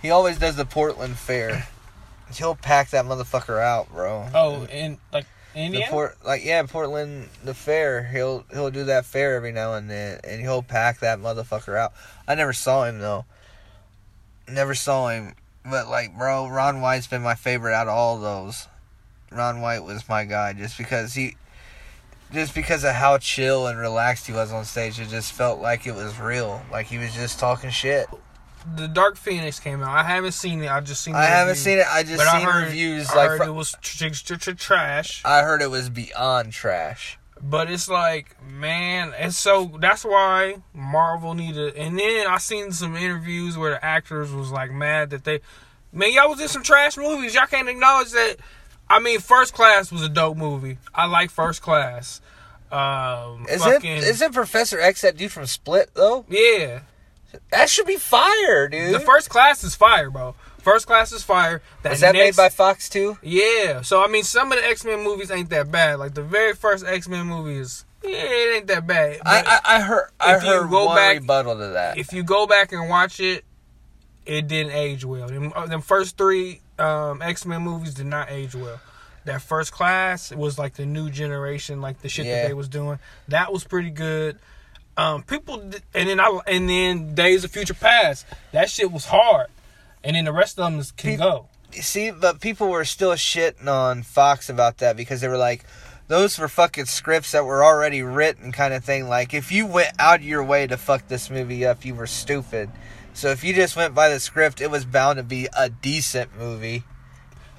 [0.00, 1.66] He always does the Portland Fair.
[2.34, 4.26] He'll pack that motherfucker out, bro.
[4.32, 8.04] oh, and like The port, like yeah, Portland, the fair.
[8.04, 11.92] He'll he'll do that fair every now and then, and he'll pack that motherfucker out.
[12.26, 13.26] I never saw him though.
[14.48, 15.34] Never saw him,
[15.64, 18.66] but like, bro, Ron White's been my favorite out of all those.
[19.30, 21.36] Ron White was my guy just because he,
[22.32, 24.98] just because of how chill and relaxed he was on stage.
[24.98, 28.08] It just felt like it was real, like he was just talking shit.
[28.76, 29.90] The Dark Phoenix came out.
[29.96, 30.70] I haven't seen it.
[30.70, 31.14] I've just seen.
[31.14, 31.62] The I haven't review.
[31.62, 31.86] seen it.
[31.88, 33.28] I just But I seen heard, reviews I like.
[33.30, 35.22] heard fr- it was tr- tr- tr- trash.
[35.24, 37.18] I heard it was beyond trash.
[37.44, 41.74] But it's like, man, and so that's why Marvel needed.
[41.76, 45.40] And then I seen some interviews where the actors was like mad that they,
[45.92, 47.34] man, y'all was in some trash movies.
[47.34, 48.36] Y'all can't acknowledge that.
[48.88, 50.78] I mean, First Class was a dope movie.
[50.94, 52.20] I like First Class.
[52.70, 56.24] Um, Is fucking, it isn't Professor X that dude from Split though?
[56.28, 56.80] Yeah,
[57.50, 58.94] That should be fire, dude.
[58.94, 60.34] the First Class is fire, bro.
[60.58, 61.60] First Class is fire.
[61.84, 63.18] Was that next- made by Fox too?
[63.22, 63.82] Yeah.
[63.82, 65.98] So I mean, some of the X Men movies ain't that bad.
[65.98, 69.20] Like the very first X Men movie is, yeah, it ain't that bad.
[69.24, 71.98] I, I I heard I if you heard go one back- rebuttal to that.
[71.98, 73.44] if you go back and watch it,
[74.24, 75.26] it didn't age well.
[75.28, 78.80] Them, uh, them first three um, X Men movies did not age well.
[79.24, 82.42] that first class was like the new generation, like the shit Yeah.
[82.42, 82.98] that they was doing.
[83.28, 84.38] That was pretty good.
[84.96, 88.26] Um, people, and then I, and then Days of Future Past.
[88.52, 89.48] That shit was hard.
[90.04, 91.46] And then the rest of them is, can Pe- go.
[91.72, 95.64] See, but people were still shitting on Fox about that because they were like,
[96.08, 99.08] those were fucking scripts that were already written, kind of thing.
[99.08, 102.06] Like, if you went out of your way to fuck this movie up, you were
[102.06, 102.70] stupid.
[103.14, 106.36] So if you just went by the script, it was bound to be a decent
[106.36, 106.84] movie.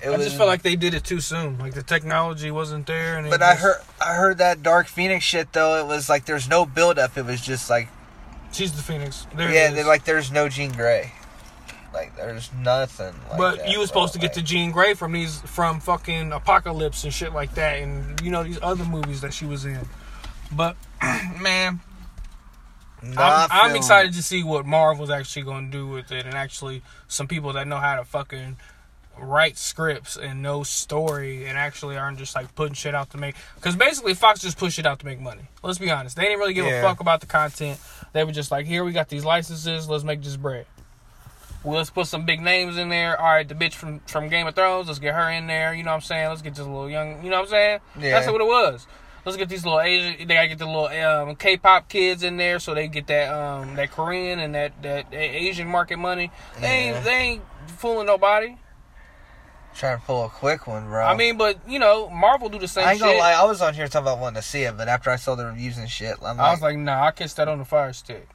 [0.04, 1.58] It I was, just felt like they did it too soon.
[1.60, 5.54] Like the technology wasn't there, But I just- heard, I heard that Dark Phoenix shit
[5.54, 5.80] though.
[5.84, 7.18] It was like there's no build up.
[7.18, 7.88] It was just like,
[8.52, 9.26] she's the Phoenix.
[9.36, 11.14] There yeah, they're like there's no Jean Grey.
[11.94, 13.14] Like there's nothing.
[13.30, 14.28] Like but that, you were supposed to bro.
[14.28, 18.32] get the Jean Grey from these from fucking Apocalypse and shit like that, and you
[18.32, 19.80] know these other movies that she was in.
[20.52, 20.76] But
[21.40, 21.80] man,
[23.04, 26.34] Like, I'm, I'm excited to see what Marvel's actually going to do with it, and
[26.36, 28.58] actually some people that know how to fucking
[29.18, 33.36] write scripts and no story, and actually aren't just like putting shit out to make.
[33.56, 35.44] Because basically, Fox just pushed it out to make money.
[35.62, 36.80] Let's be honest, they didn't really give Yeah.
[36.80, 37.80] a fuck about the content.
[38.14, 40.66] They were just like, here we got these licenses, let's make this bread.
[41.64, 43.20] Well, let's put some big names in there.
[43.20, 45.74] All right, the bitch from from Game of Thrones, let's get her in there.
[45.74, 46.28] You know what I'm saying?
[46.28, 47.24] Let's get this little young.
[47.24, 47.80] You know what I'm saying?
[48.00, 48.12] Yeah.
[48.20, 48.86] That's what it was.
[49.26, 50.28] Let's get these little Asian.
[50.28, 53.76] They gotta get the little um, K-pop kids in there, so they get that um,
[53.76, 56.30] that Korean and that, that Asian market money.
[56.60, 56.96] They Yeah.
[56.98, 57.42] ain't they ain't
[57.78, 58.58] fooling nobody.
[59.76, 61.06] Trying to pull a quick one, bro.
[61.06, 63.08] I mean, but you know, Marvel do the same I ain't shit.
[63.08, 63.34] gonna lie.
[63.34, 65.46] I was on here talking about wanting to see it, but after I saw the
[65.46, 68.28] reviews and shit, I'm I was like, nah, I kissed that on the fire stick.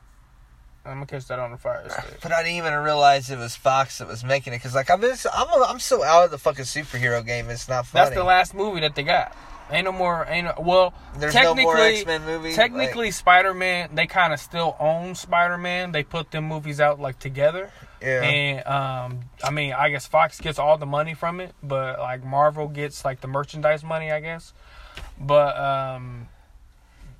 [0.84, 2.20] I'm gonna kiss that on the fire stick.
[2.22, 5.00] But I didn't even realize it was Fox that was making it because, like, I've
[5.00, 7.50] been, I'm, a, I'm so out of the fucking superhero game.
[7.50, 8.04] It's not funny.
[8.04, 9.36] That's the last movie that they got.
[9.70, 10.24] Ain't no more.
[10.28, 10.94] Ain't no, well.
[11.18, 12.56] There's no more X-Men movies.
[12.56, 13.90] Technically, Spider Man.
[13.94, 15.92] They kind of still own Spider Man.
[15.92, 17.70] They put them movies out like together.
[18.00, 18.22] Yeah.
[18.22, 22.24] And um, I mean, I guess Fox gets all the money from it, but like
[22.24, 24.52] Marvel gets like the merchandise money, I guess.
[25.20, 26.28] But um,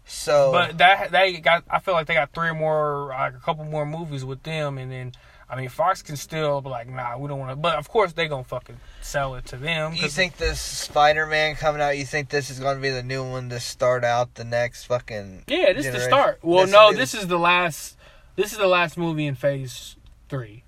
[0.05, 1.65] so, but that they got.
[1.71, 4.79] I feel like they got three or more, like a couple more movies with them,
[4.79, 5.13] and then.
[5.51, 7.57] I mean, Fox can still be like, nah, we don't want to.
[7.57, 9.95] But of course, they gonna fucking sell it to them.
[9.95, 11.97] you think this Spider-Man coming out?
[11.97, 14.85] You think this is going to be the new one to start out the next
[14.85, 15.45] fucking?
[15.47, 16.41] Yeah, this is the start.
[16.43, 17.97] Well, This no, this the- is the last.
[18.37, 19.97] This is the last movie in Phase
[20.29, 20.65] Three.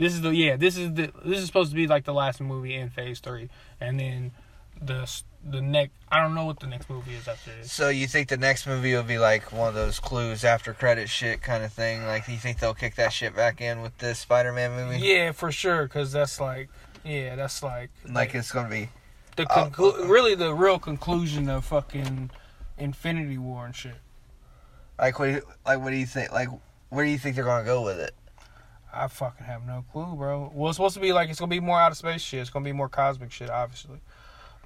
[0.00, 0.56] This is the yeah.
[0.56, 3.50] This is the this is supposed to be like the last movie in Phase Three,
[3.78, 4.32] and then
[4.80, 5.06] the
[5.44, 5.92] the next.
[6.10, 7.70] I don't know what the next movie is after this.
[7.70, 11.10] So you think the next movie will be like one of those clues after credit
[11.10, 12.06] shit kind of thing?
[12.06, 15.06] Like, you think they'll kick that shit back in with this Spider-Man movie?
[15.06, 16.70] Yeah, for sure, because that's like
[17.04, 18.88] yeah, that's like Like it's going to be.
[19.36, 22.30] the uh, conclu- really the real conclusion of fucking
[22.78, 23.96] Infinity War and shit.
[24.98, 25.26] Like what?
[25.26, 26.32] Do you, like what do you think?
[26.32, 26.48] Like
[26.88, 28.14] where do you think they're gonna go with it?
[28.92, 30.50] I fucking have no clue, bro.
[30.54, 32.40] Well, it's supposed to be like it's gonna be more out of space shit.
[32.40, 34.00] It's gonna be more cosmic shit, obviously.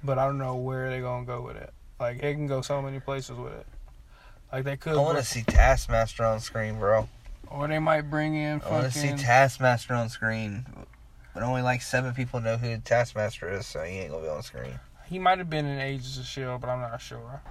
[0.03, 1.73] But I don't know where they're gonna go with it.
[1.99, 3.65] Like it can go so many places with it.
[4.51, 7.09] Like they could, I want to see Taskmaster on screen, bro.
[7.49, 9.09] or they might bring in I want to see.
[9.13, 10.65] Taskmaster on screen.
[11.33, 14.41] But only like seven people know who Taskmaster is, so he ain't gonna be on
[14.43, 14.79] screen.
[15.07, 17.41] he might have been in Agents of Shield, but I'm not sure.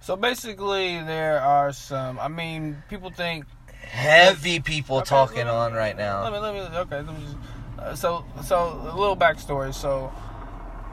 [0.00, 2.18] So basically, there are some.
[2.18, 3.46] I mean, people think
[3.84, 6.22] Heavy people Okay, talking me- on right now.
[6.24, 7.36] Let me, let me, okay, let me just,
[7.78, 9.74] uh, so, so a little backstory.
[9.74, 10.12] So,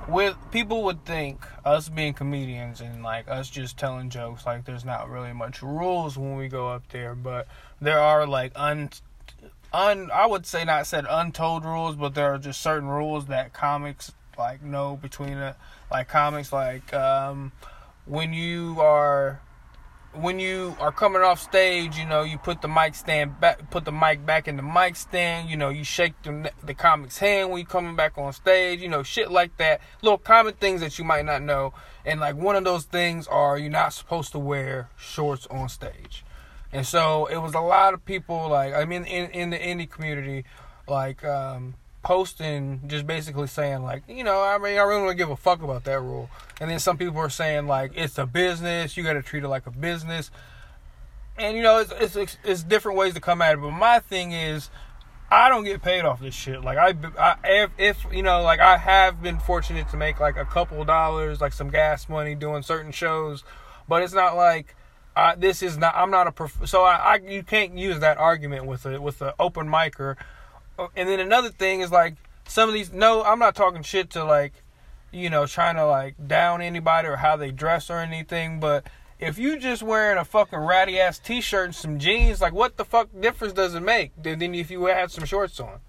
[0.07, 4.85] with people would think us being comedians and like us just telling jokes, like there's
[4.85, 7.47] not really much rules when we go up there, but
[7.79, 8.89] there are like un,
[9.73, 13.53] un, I would say not said untold rules, but there are just certain rules that
[13.53, 15.55] comics like know between it,
[15.91, 17.51] like comics like um,
[18.05, 19.39] when you are
[20.13, 23.85] when you are coming off stage, you know, you put the mic stand back, put
[23.85, 25.49] the mic back in the mic stand.
[25.49, 28.81] You know, you shake the, the comic's hand when you coming back on stage.
[28.81, 29.81] You know, shit like that.
[30.01, 31.73] Little common things that you might not know.
[32.05, 36.25] And like one of those things are you're not supposed to wear shorts on stage.
[36.73, 39.89] And so it was a lot of people like I mean in in the indie
[39.89, 40.45] community,
[40.87, 45.29] like um, posting just basically saying like you know I mean I really don't give
[45.29, 46.29] a fuck about that rule.
[46.59, 49.47] And then some people are saying like it's a business, you got to treat it
[49.47, 50.31] like a business.
[51.37, 53.61] And you know it's, it's it's different ways to come at it.
[53.61, 54.69] But my thing is.
[55.33, 56.61] I don't get paid off this shit.
[56.61, 60.35] Like I, I if, if you know, like I have been fortunate to make like
[60.35, 63.45] a couple dollars, like some gas money doing certain shows,
[63.87, 64.75] but it's not like
[65.15, 65.95] uh, this is not.
[65.95, 69.21] I'm not a prof- so I, I you can't use that argument with a with
[69.21, 70.15] an open micer.
[70.79, 72.15] Oh, and then another thing is like
[72.47, 72.91] some of these.
[72.91, 74.53] No, I'm not talking shit to like,
[75.11, 78.59] you know, trying to like down anybody or how they dress or anything.
[78.59, 78.87] But
[79.19, 82.85] if you just wearing a fucking ratty ass t-shirt and some jeans, like what the
[82.85, 85.79] fuck difference does it make than than if you had some shorts on?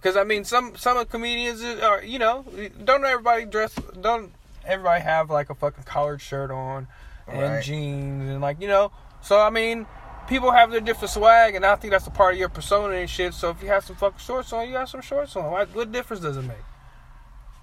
[0.00, 2.44] Because I mean, some some of comedians are you know
[2.84, 4.32] don't everybody dress don't
[4.64, 6.86] everybody have like a fucking collared shirt on
[7.26, 7.62] and Right.
[7.64, 8.92] jeans and like you know.
[9.22, 9.86] So I mean,
[10.30, 13.10] people have their different swag, and I think that's a part of your persona and
[13.10, 13.34] shit.
[13.34, 15.50] So if you have some fucking shorts on, you have some shorts on.
[15.50, 16.56] What, what difference does it make?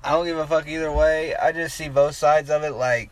[0.04, 1.34] I don't give a fuck either way.
[1.34, 2.74] I just see both sides of it.
[2.74, 3.10] Like,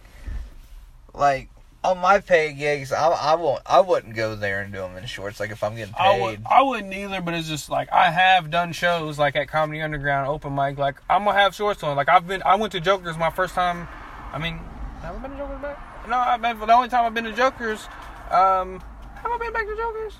[1.13, 1.49] like
[1.83, 3.63] on my paid gigs, I, I won't.
[3.65, 5.39] I wouldn't go there and do them in shorts.
[5.39, 6.21] Like if I'm getting I paid.
[6.21, 9.81] would I wouldn't either, but it's just like I have done shows like at Comedy
[9.81, 10.77] Underground open mic.
[10.77, 11.95] Like I'm gonna have shorts on.
[11.95, 13.87] Like I've been I went to Joker's my first time.
[14.33, 14.59] I mean,
[15.01, 16.07] have I been to Joker's back?
[16.09, 17.87] No, I've been the only time I've been to Joker's.
[18.29, 18.81] Um,
[19.31, 20.13] have I been back to Joker's?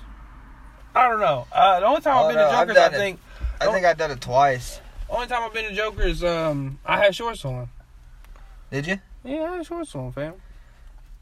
[0.94, 1.46] I don't know.
[1.52, 2.96] Uh, the only time Oh, I've been no, to Joker's, I done it.
[2.96, 3.20] think.
[3.60, 4.80] I think I've done it twice.
[5.08, 7.68] Only time I've been to Joker's, um, I had shorts on.
[8.70, 8.98] Did you?
[9.24, 10.34] Yeah, I had shorts on, fam.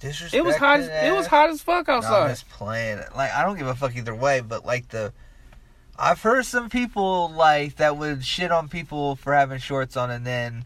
[0.01, 0.35] Disrespect.
[0.35, 0.81] It was hot.
[0.81, 2.29] As, it was hot as fuck No, I'm outside.
[2.29, 3.15] just playing it.
[3.17, 5.13] Like I don't give a fuck either way, but like the
[5.99, 10.27] I've heard some people like that would shit on people for having shorts on and
[10.27, 10.65] then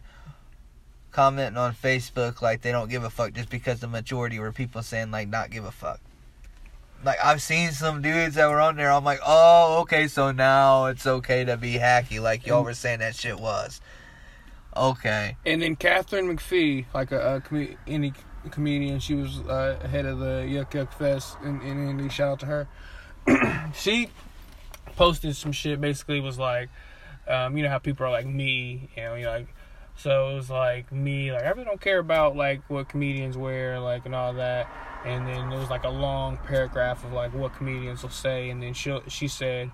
[1.11, 4.81] commenting on Facebook like they don't give a fuck just because the majority were people
[4.81, 5.99] saying like not give a fuck.
[7.03, 8.91] Like I've seen some dudes that were on there.
[8.91, 12.99] I'm like, oh, okay, so now it's okay to be hacky, like y'all were saying
[12.99, 13.79] that shit was.
[14.75, 15.37] Okay.
[15.45, 18.13] And then Catherine McPhee, like a, a com- any
[18.51, 22.09] comedian, she was uh, head of the Yuck Yuck Fest in, in Indy.
[22.09, 22.67] Shout out to her.
[23.73, 24.09] she
[24.95, 25.81] posted some shit.
[25.81, 26.69] Basically, was like,
[27.27, 29.55] um, you know how people are like me, you know, you know, like.
[29.99, 33.79] So it was like me, like I really don't care about like what comedians wear,
[33.81, 34.67] like and all that.
[35.05, 38.63] And then there was like a long paragraph of like what comedians will say, and
[38.63, 39.71] then she she said,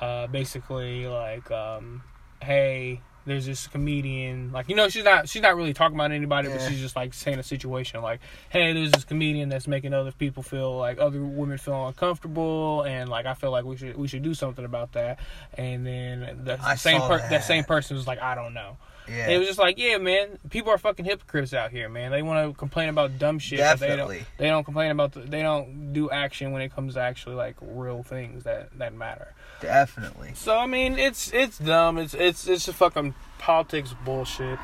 [0.00, 2.02] uh, basically like, um,
[2.42, 6.48] hey, there's this comedian like you know she's not she's not really talking about anybody
[6.48, 10.12] but she's just like saying a situation like hey there's this comedian that's making other
[10.12, 14.08] people feel like other women feel uncomfortable and like i feel like we should we
[14.08, 15.18] should do something about that
[15.54, 17.30] and then the I same per- that.
[17.30, 17.44] that.
[17.44, 18.78] same person was like i don't know
[19.10, 19.28] Yeah.
[19.28, 22.46] it was just like yeah man people are fucking hypocrites out here man they want
[22.52, 25.92] to complain about dumb shit but they don't they don't complain about the, they don't
[25.92, 30.32] do action when it comes to actually like real things that that matter Definitely.
[30.34, 31.98] so I mean, it's it's dumb.
[31.98, 34.56] It's it's it's just fucking politics bullshit.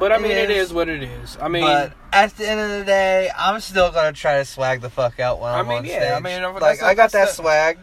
[0.00, 0.68] But I It mean, it is.
[0.68, 1.36] is what it is.
[1.38, 4.80] I mean, but at the end of the day, I'm still gonna try to swag
[4.80, 6.10] the fuck out when I I'm mean, on yeah, stage.
[6.12, 7.78] I mean, that's like I got that that's the- swag.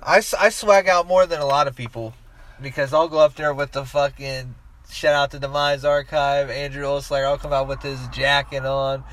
[0.00, 2.14] I, s- I swag out more than a lot of people
[2.62, 4.54] because I'll go up there with the fucking
[4.92, 7.24] shout out to the Demise Archive, Andrew Olslayer.
[7.24, 9.04] I'll come out with his jacket on,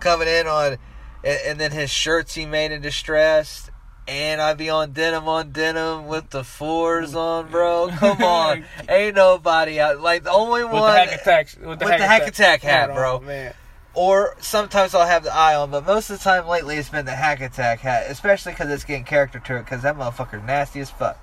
[0.00, 0.78] coming in on,
[1.24, 3.70] and, and then his shirts he made in distress.
[4.08, 7.90] And I be on denim on denim with the fours on, bro.
[7.92, 10.00] Come on, ain't nobody out.
[10.00, 12.90] Like the only with one the hack attack, with the, with the hack attack hat,
[12.90, 13.20] on, bro.
[13.20, 13.54] Man,
[13.94, 17.06] or sometimes I'll have the eye on, but most of the time lately it's been
[17.06, 20.80] the hack attack hat, especially because it's getting character to it, because that motherfucker nasty
[20.80, 21.18] as fuck.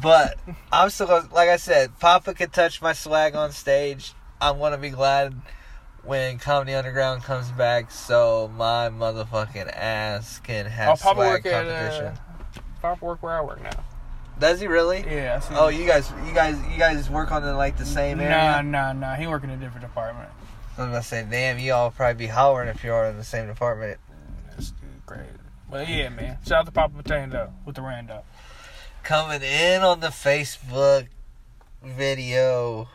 [0.00, 0.38] But
[0.72, 4.14] I'm still gonna, like I said, Papa can touch my swag on stage.
[4.40, 5.34] I'm gonna be glad
[6.04, 11.66] when Comedy Underground comes back, so my motherfucking ass can have I'll swag work at
[11.66, 12.06] competition.
[12.06, 13.84] uh, Papa work where I work now.
[14.38, 15.04] Does he really?
[15.06, 15.40] Yeah.
[15.50, 18.62] Oh, you guys, you guys, you guys work on the like the same area.
[18.62, 18.92] nah, nah.
[18.92, 19.14] nah.
[19.14, 20.28] He work in a different department.
[20.78, 23.46] I'm gonna say, damn, you all probably be hollering if you are in the same
[23.46, 24.00] department.
[24.50, 24.72] That's
[25.06, 25.26] great.
[25.70, 26.38] But yeah, man.
[26.46, 28.22] Shout out to Papa Potato with the rando.
[29.02, 31.08] Coming in on the Facebook
[31.84, 32.88] video.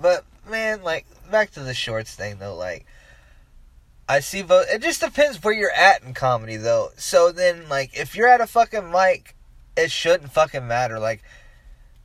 [0.00, 2.86] But man, like back to the shorts thing though, like
[4.08, 4.66] I see both.
[4.70, 6.90] It just depends where you're at in comedy though.
[6.96, 9.34] So then, like if you're at a fucking mic,
[9.76, 10.98] it shouldn't fucking matter.
[10.98, 11.22] Like,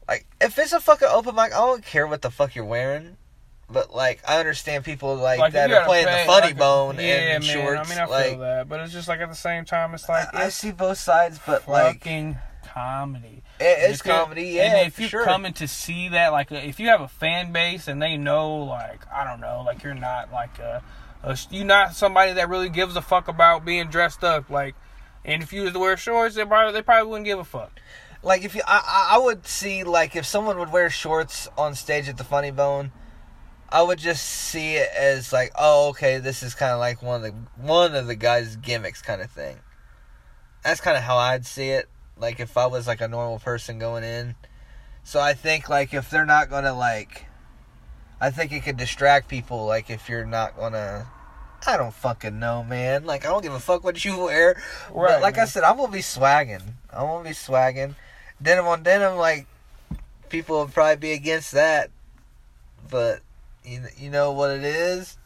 [0.08, 3.18] like if it's a fucking open mic, I don't care what the fuck you're wearing.
[3.74, 6.96] But like, I understand people like, Like, that are playing pay, the funny like, bone
[6.98, 7.42] yeah, in man.
[7.42, 7.90] shorts.
[7.90, 10.08] I mean, I like, feel that, but it's just like at the same time, it's
[10.08, 12.38] like I it's see both sides, but like, fucking
[12.74, 13.44] comedy.
[13.60, 14.44] it, it's comedy.
[14.44, 15.26] Yeah, and if you're sure.
[15.26, 18.56] coming to see that, like, uh, if you have a fan base and they know,
[18.64, 20.82] like, I don't know, like you're not like a,
[21.24, 24.76] a you're not somebody that really gives a fuck about being dressed up, like,
[25.26, 27.72] and if you was to wear shorts, they probably they probably wouldn't give a fuck.
[28.24, 28.82] like if you I,
[29.12, 32.52] I I would see like if someone would wear shorts on stage at the funny
[32.52, 32.92] bone
[33.74, 37.18] i would just see it as like oh okay this is kind of like one
[37.18, 39.58] of the one of the guys gimmicks kind of thing
[40.64, 43.80] that's kind of how i'd see it like if i was like a normal person
[43.80, 44.36] going in
[45.04, 47.26] so i think like if they're not gonna like
[48.22, 51.06] i think it could distract people like if you're not gonna
[51.66, 53.06] I don't fucking know, man.
[53.06, 54.62] Like I don't give a fuck what you wear.
[54.92, 56.62] Right, but like I said, I'm gonna be swagging.
[56.92, 57.96] I'm gonna be swagging.
[58.42, 59.48] Denim on denim, like
[60.30, 61.90] people would probably be against that.
[62.90, 63.22] But
[63.65, 65.17] you you know what it is.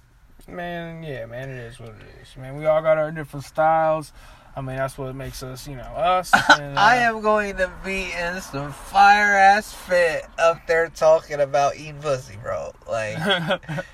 [0.48, 2.38] Man, yeah, man, it is what it is.
[2.38, 4.14] Man, we all got our different styles.
[4.56, 6.32] I mean, that's what makes us, you know, us.
[6.60, 11.40] And, uh, I am going to be in some fire ass fit up there talking
[11.40, 12.74] about eating pussy, bro.
[12.90, 13.18] Like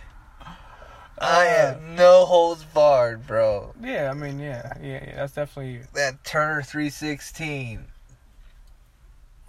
[1.18, 3.74] I am no holds barred, bro.
[3.82, 5.82] yeah, I mean, yeah, yeah, yeah, that's definitely you.
[5.96, 7.86] That Turner three sixteen.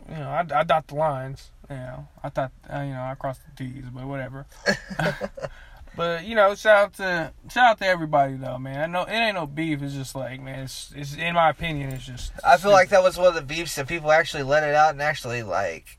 [0.08, 1.50] You know, I, I dot the lines.
[1.70, 4.46] You know, I thought, uh, you know, I crossed the T's, but whatever.
[5.96, 8.80] but you know, shout out to shout out to everybody though, man.
[8.80, 9.82] I know it ain't no beef.
[9.82, 12.32] It's just like, man, it's, it's in my opinion, it's just.
[12.44, 14.90] I feel like that was one of the beefs that people actually let it out
[14.90, 15.98] and actually like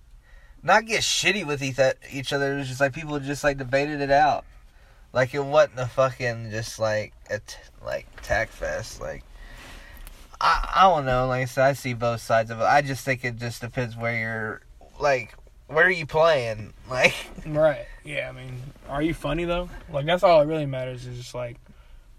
[0.61, 1.79] not get shitty with each,
[2.11, 2.53] each other.
[2.53, 4.45] It was just like people just like debated it out.
[5.13, 8.99] Like it wasn't a fucking just like a t- like tack fest.
[8.99, 9.23] Like
[10.41, 11.27] I I don't know.
[11.27, 12.63] Like I said, I see both sides of it.
[12.63, 14.61] I just think it just depends where you're
[14.99, 15.33] like
[15.67, 16.73] where are you playing.
[16.87, 17.15] Like
[17.47, 17.87] Right.
[18.03, 18.29] Yeah.
[18.29, 19.71] I mean, are you funny though?
[19.91, 21.07] Like that's all that really matters.
[21.07, 21.57] Is just like,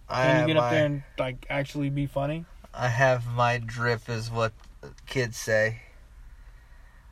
[0.09, 2.45] I can you get up my, there and like actually be funny?
[2.75, 4.53] I have my drip is what
[5.07, 5.83] kids say.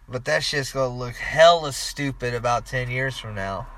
[0.08, 3.68] But that shit's gonna look hella stupid about ten years from now.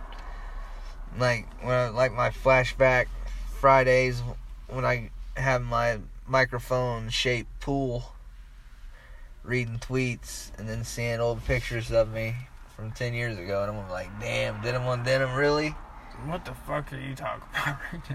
[1.19, 3.09] Like when I, like my flashback
[3.61, 4.23] Fridays
[4.69, 8.16] when I have my microphone shaped pool
[9.47, 12.35] reading tweets and then seeing old pictures of me
[12.75, 15.75] from ten years ago and I'm like, damn, denim on denim really?
[16.25, 18.11] What the fuck are you talking about right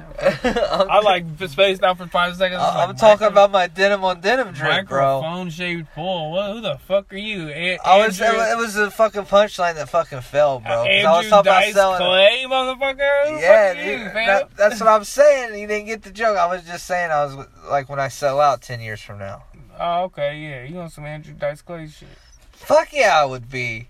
[0.65, 0.87] now?
[0.89, 2.59] I'm, like spaced out for five seconds.
[2.59, 5.21] I'm like, talking micro- about my denim on denim drip, bro.
[5.21, 6.31] microphone shaped pool.
[6.31, 6.51] What?
[6.51, 7.49] Who the fuck are you?
[7.49, 10.69] A- I was Andrew, it was a fucking punchline that fucking fell, bro.
[10.71, 12.09] 'Cause Andrew I was talking Dice about selling.
[12.09, 13.27] Clay, motherfucker.
[13.29, 14.25] Who the Yeah, fuck are you, dude, fam?
[14.25, 15.59] that, that's what I'm saying.
[15.61, 16.37] You didn't get the joke.
[16.39, 19.43] I was just saying I was like when I sell out ten years from now.
[19.83, 20.63] Oh, okay, yeah.
[20.63, 22.07] You on some Andrew Dice Clay shit?
[22.51, 23.87] Fuck yeah, I would be.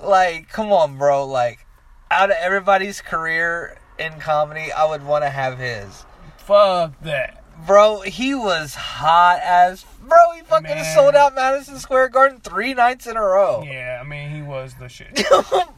[0.00, 1.26] Like, come on, bro.
[1.26, 1.66] Like,
[2.12, 6.04] out of everybody's career in comedy, I would want to have his.
[6.36, 7.40] Fuck that.
[7.66, 9.84] Bro, he was hot as.
[10.06, 10.94] Bro, he fucking Man.
[10.94, 13.62] sold out Madison Square Garden three nights in a row.
[13.64, 15.24] Yeah, I mean, he was the shit.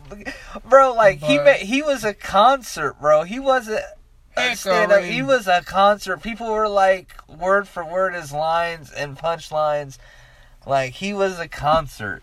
[0.68, 3.22] bro, like he But- ma- he was a concert, bro.
[3.22, 3.82] He wasn't
[4.54, 5.02] stand up.
[5.02, 6.22] He was a concert.
[6.22, 9.98] People were like word for word his lines and punchlines.
[10.66, 12.22] Like he was a concert.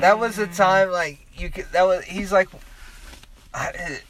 [0.00, 0.56] That was a mm.
[0.56, 1.66] time like you could.
[1.72, 2.48] That was he's like.
[3.54, 4.00] I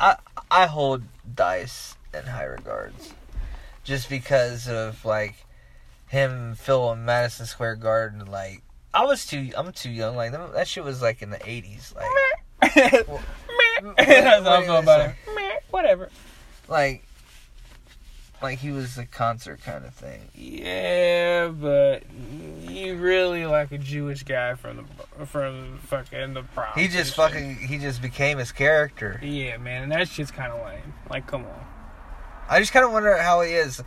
[0.00, 0.16] I,
[0.50, 1.02] I hold
[1.34, 3.12] Dice in high regards,
[3.84, 5.46] just because of like
[6.08, 8.26] him filling Madison Square Garden.
[8.26, 9.50] Like I was too.
[9.56, 10.16] I'm too young.
[10.16, 11.94] Like that, shit was like in the '80s.
[11.94, 12.06] Like.
[13.98, 15.14] That's how I feel about.
[15.34, 16.08] Meh, Whatever.
[16.68, 17.04] Like
[18.42, 20.28] like he was a concert kind of thing.
[20.34, 22.02] Yeah, but
[22.68, 24.86] you really like a Jewish guy from
[25.18, 26.72] the from fucking the prom.
[26.74, 29.18] He just fucking he just became his character.
[29.22, 30.92] Yeah, man, and that shit's kind of lame.
[31.08, 31.64] Like, come on.
[32.48, 33.82] I just kind of wonder how he is.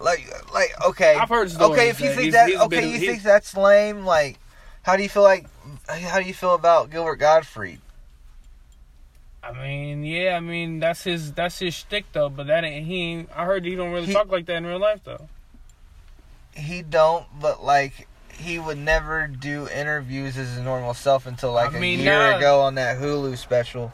[0.00, 1.16] Like like okay.
[1.16, 4.04] I've heard stories Okay, if you think he's- that he's okay, you think that's lame
[4.06, 4.38] like
[4.82, 5.46] how do you feel like
[5.88, 7.80] how do you feel about Gilbert Gottfried?
[9.48, 12.28] I mean, yeah, I mean that's his that's his shtick though.
[12.28, 13.02] But that ain't he.
[13.02, 15.28] Ain't, I heard he don't really He- talk like that in real life though.
[16.54, 21.72] He don't but like he would never do interviews as his normal self until like
[21.72, 23.92] I a mean, year now- ago on that Hulu special.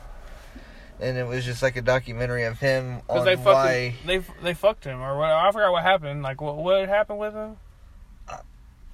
[1.00, 4.54] And it was just like a documentary of him on they why fucking they they
[4.54, 5.28] fucked him or what?
[5.30, 6.22] I forgot what happened.
[6.22, 7.56] Like what what happened with him?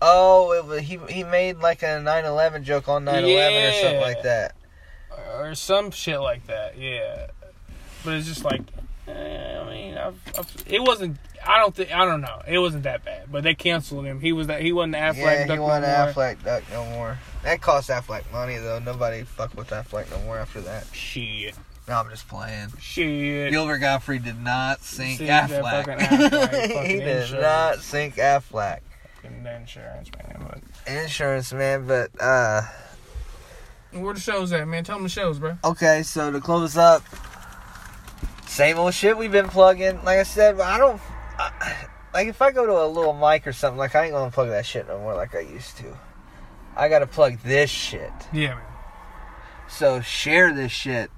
[0.02, 4.22] Oh, it was, he he made like a 9/11 joke on 9/11 or something like
[4.22, 4.54] that.
[5.38, 6.78] Or some shit like that.
[6.78, 7.28] Yeah,
[8.04, 8.62] but it's just like,
[9.08, 11.16] eh, I mean, I've, I've, it wasn't.
[11.46, 11.90] I don't think.
[11.92, 12.42] I don't know.
[12.46, 13.30] It wasn't that bad.
[13.32, 14.20] But they canceled him.
[14.20, 14.60] He was that.
[14.60, 15.16] He wasn't Aflac.
[15.16, 16.12] yeah, Duck he wanted no more.
[16.12, 17.18] Aflac duck no more.
[17.42, 18.78] That cost Aflac money though.
[18.78, 20.86] Nobody fuck with Aflac no more after that.
[20.92, 21.54] Shit.
[21.88, 22.68] No, I'm just playing.
[22.78, 23.50] Shit.
[23.50, 25.84] Gilbert Gottfried did not sink that Aflac.
[25.98, 27.42] Aflac, he did insurance.
[27.42, 28.80] not sink Aflac.
[29.22, 30.46] Fucking insurance man.
[30.48, 32.62] But Insurance man, but uh,
[33.92, 34.84] where the shows at, man?
[34.84, 35.58] Tell them the shows, bro.
[35.64, 36.02] okay.
[36.02, 37.02] So to close up,
[38.46, 39.96] same old shit we've been plugging.
[40.04, 41.00] Like I said, I don't.
[41.38, 44.30] I, like if I go to a little mic or something, like I ain't gonna
[44.30, 45.96] plug that shit no more like I used to.
[46.76, 48.12] I gotta plug this shit.
[48.32, 48.64] Yeah, man.
[49.68, 51.10] So share this shit.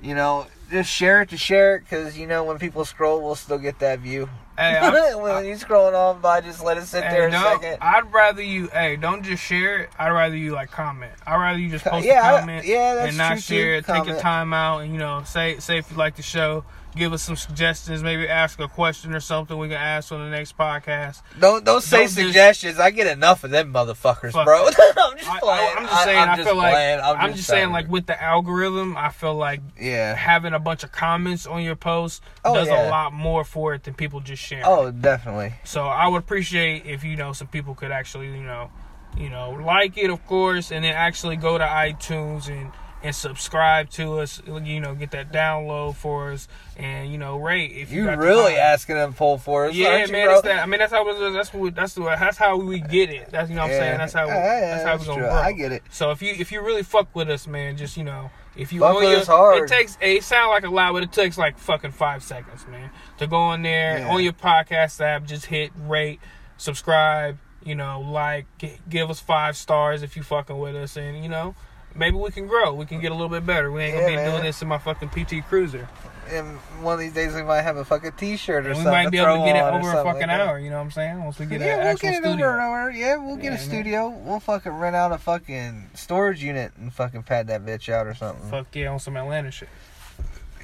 [0.00, 3.34] You know, just share it to share it because you know when people scroll, we'll
[3.34, 4.28] still get that view.
[4.58, 4.80] Hey,
[5.20, 7.76] when you scrolling on by, just let it sit Hey, there a second.
[7.82, 8.68] I'd rather you.
[8.68, 9.90] Hey, don't just share it.
[9.98, 11.12] I'd rather you like comment.
[11.26, 13.74] I'd rather you just post Yeah, I- a comment yeah, that's and not true, share
[13.74, 13.86] it.
[13.86, 16.64] Take your time out and you know say say if you like the show.
[16.96, 20.30] Give us some suggestions, maybe ask a question or something we can ask on the
[20.30, 21.22] next podcast.
[21.38, 22.78] Don't don't say Don't just- suggestions.
[22.80, 24.66] I get enough of them motherfuckers, Fuck bro.
[24.66, 25.70] I'm just I, playing.
[25.76, 26.18] am just saying.
[26.18, 27.00] I, I'm just feel like playing.
[27.00, 27.72] I'm, just saying, saying.
[27.72, 30.14] like with the algorithm, I feel like yeah.
[30.14, 32.88] having a bunch of comments on your post Oh, does yeah.
[32.88, 34.64] a lot more for it than people just sharing.
[34.66, 35.54] Oh, definitely.
[35.64, 38.70] So I would appreciate if you know some people could actually you know,
[39.16, 42.70] you know, like it of course, and then actually go to iTunes and
[43.06, 44.42] and subscribe to us.
[44.46, 48.04] You know, get that download for us, and you know, rate if you.
[48.04, 48.60] You the really time.
[48.62, 50.26] asking them pull for us, Yeah, man.
[50.26, 50.40] bro?
[50.42, 50.62] That.
[50.62, 51.08] I mean, that's how.
[51.08, 51.74] it- That's what.
[51.74, 52.02] That's the.
[52.02, 53.30] That's how we get it.
[53.30, 53.98] That's you know what I'm saying.
[53.98, 54.26] That's how.
[54.26, 55.32] Yeah, that's how we that's gonna grow.
[55.32, 55.82] I get it.
[55.90, 58.80] So if you if you really fuck with us, man, just you know, if you
[58.80, 59.62] Fuck on your, us hard.
[59.62, 62.90] it takes it sound like a lot, but it takes like fucking five seconds, man,
[63.18, 64.08] to go on there Yeah.
[64.12, 66.20] on your podcast app, just hit rate,
[66.56, 71.22] subscribe, you know, like, gi- give us five stars if you fucking with us, and
[71.22, 71.54] you know.
[71.98, 72.74] Maybe we can grow.
[72.74, 73.70] We can get a little bit better.
[73.72, 74.30] We ain't gonna Yeah, be man.
[74.30, 75.88] doing this in my fucking PT Cruiser.
[76.30, 78.92] And one of these days we might have a fucking T-shirt or And we something.
[78.92, 80.58] might be able to get it over a fucking like hour.
[80.58, 81.22] You know what I'm saying?
[81.22, 82.46] Once we get an yeah, we'll actual get it studio.
[82.48, 82.90] over and over.
[82.90, 83.58] Yeah, we'll get Yeah, a man.
[83.60, 84.08] studio.
[84.08, 88.14] We'll fucking rent out a fucking storage unit and fucking pad that bitch out or
[88.14, 88.50] something.
[88.50, 89.68] Fuck yeah, on some Atlanta shit.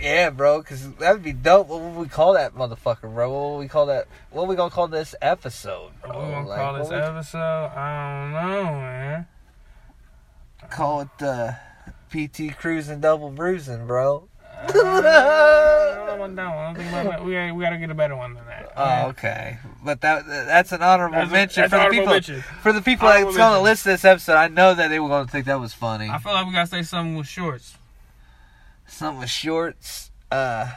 [0.00, 1.68] Yeah, bro, because that would be dope.
[1.68, 3.30] What would we call that motherfucker, bro?
[3.30, 4.08] What would we call that?
[4.30, 6.24] What we gonna call this episode, What bro?
[6.26, 7.38] we gonna Like, call this we episode?
[7.38, 9.26] I don't know, man.
[10.72, 11.56] Call it the
[12.10, 14.28] PT Cruising Double Bruising, bro.
[14.62, 16.64] I don't know about that one.
[16.64, 17.24] I think about.
[17.24, 18.72] We gotta, we gotta get a better one than that.
[18.76, 19.58] Oh, okay.
[19.84, 22.12] But that that's an honorable That's mention that's for the honorable people.
[22.14, 22.42] mention.
[22.62, 23.64] For the people that's gonna mention.
[23.64, 26.08] listen to this episode, I know that they were gonna think that was funny.
[26.08, 27.76] I feel like we gotta say something with shorts.
[28.86, 30.10] Something with shorts.
[30.30, 30.70] Uh.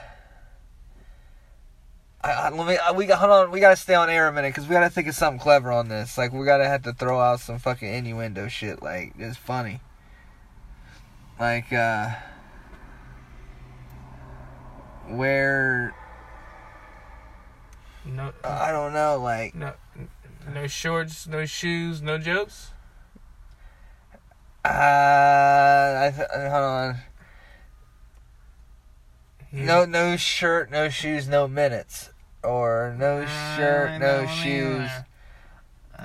[2.24, 2.78] I, I, let me.
[2.78, 3.52] I, we got hold on.
[3.52, 5.90] We gotta stay on air a minute because we gotta think of something clever on
[5.90, 6.18] this.
[6.18, 8.82] Like we gotta have to throw out some fucking innuendo shit.
[8.82, 9.80] Like it's funny.
[11.40, 12.12] Like uh,
[15.08, 15.94] where
[18.06, 19.20] No, I don't know.
[19.22, 19.74] Like no,
[20.54, 22.72] no shorts, no shoes, no jokes.
[24.64, 26.96] uh, I th- hold on.
[29.52, 32.12] No, no shirt, no shoes, no minutes,
[32.44, 35.04] or no Uh, shirt, no, shoes, uh,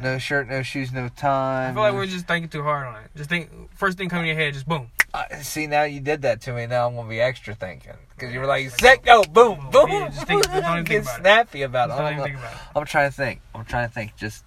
[0.02, 1.70] no shirt, no shoes, no time.
[1.70, 3.10] I feel like we're just thinking too hard on it.
[3.16, 4.88] Just think, first thing coming to your head, just boom.
[5.12, 6.66] Uh, see, now you did that to me.
[6.66, 10.08] Now I'm gonna be extra thinking because you were like, "Set, go, boom, boom." Yeah,
[10.08, 11.20] just think- just don't even Get think about it.
[11.22, 11.92] snappy about it.
[11.94, 12.58] don't I'm, even think about it.
[12.76, 13.40] I'm trying to think.
[13.54, 14.14] I'm trying to think.
[14.16, 14.44] Just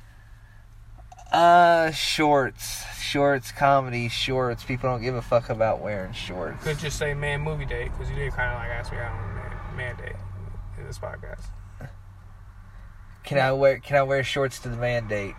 [1.34, 4.64] uh, shorts, shorts, comedy, shorts.
[4.64, 6.64] People don't give a fuck about wearing shorts.
[6.64, 9.12] Could just say man movie date because you did kind of like ask me out
[9.12, 10.16] on man, man date
[10.78, 11.46] in this podcast.
[13.24, 13.80] Can I wear?
[13.80, 15.36] Can I wear shorts to the man date?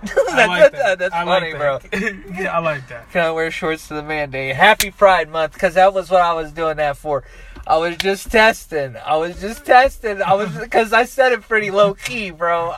[0.30, 0.98] I like that.
[0.98, 1.78] That's I funny, like bro.
[2.38, 3.10] yeah, I like that.
[3.10, 4.52] Can I wear shorts to the man day?
[4.52, 7.24] Happy Pride Month, because that was what I was doing that for.
[7.68, 8.96] I was just testing.
[8.96, 10.22] I was just testing.
[10.22, 12.72] I was because I said it pretty low key, bro.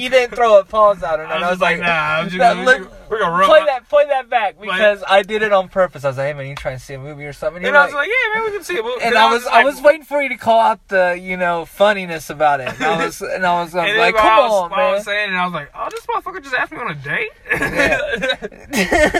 [0.00, 2.24] You didn't throw a pause out or I was, I was like, like, nah, I'm
[2.28, 3.48] just gonna, look, we're gonna run.
[3.48, 6.04] play that, play that back because I did it on purpose.
[6.04, 7.64] I was like, hey man, you trying to see a movie or something?
[7.64, 8.82] And You're I was like, yeah, man, we can see it.
[8.82, 11.36] But- and I was, I like- was waiting for you to call out the, you
[11.36, 12.66] know, funniness about it.
[12.68, 15.04] And I was, and I was, I was And like, come was, on, I was
[15.04, 17.30] saying, and I was like, oh, this motherfucker just asked me on a date.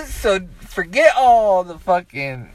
[0.07, 2.51] so forget all the fucking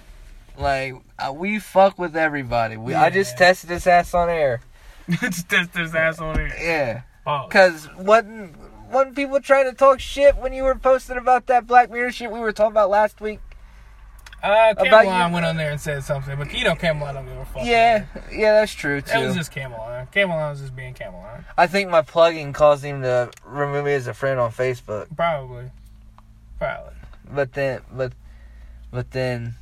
[0.58, 2.78] like uh, we fuck with everybody.
[2.78, 4.62] We, I just tested his ass on air.
[5.10, 6.54] just test his ass on here.
[6.60, 8.56] Yeah, Oh, cause wasn't
[8.91, 12.32] wasn't people trying to talk shit when you were posting about that Black Mirror shit
[12.32, 13.39] we were talking about last week?
[14.43, 17.26] uh, about Cameron you- went on there and said something, but you know, Cameron don't
[17.26, 17.64] give a fuck.
[17.66, 19.12] Yeah, yeah, that's true too.
[19.12, 20.12] That was just Camelot.
[20.12, 21.45] Camelot was just being Cameron.
[21.58, 25.16] I think my plugging caused him to remove me as a friend on Facebook.
[25.16, 25.70] Probably.
[26.58, 26.93] Probably.
[27.32, 28.14] But then, but,
[28.91, 29.56] but then,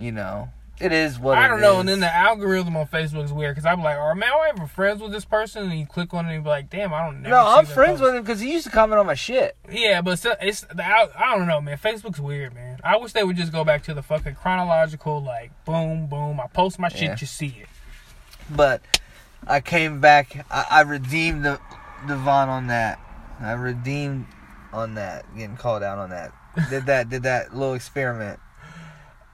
[0.00, 0.48] you know,
[0.80, 1.74] it is what I don't know.
[1.74, 1.80] is.
[1.80, 4.66] And then the algorithm on Facebook is weird because I'm like, oh man, I ever
[4.66, 5.70] friends with this person?
[5.70, 7.28] And you click on it and be like, damn, I don't know.
[7.30, 9.56] no, I'm friends with him because he used to comment on my shit.
[9.70, 11.76] Yeah, but still, it's the I don't know, man.
[11.76, 12.80] Facebook's weird, man.
[12.82, 16.40] I wish they would just go back to the fucking chronological, like boom, boom.
[16.40, 17.16] I post my shit, Yeah.
[17.20, 17.68] you see it.
[18.48, 18.80] but
[19.46, 20.46] I came back.
[20.50, 21.60] I, I redeemed the
[22.08, 22.98] Devon on that.
[23.40, 24.26] I redeemed
[24.72, 25.26] on that.
[25.36, 26.32] Getting called out on that.
[26.70, 27.10] Did that?
[27.10, 28.40] Did that little experiment?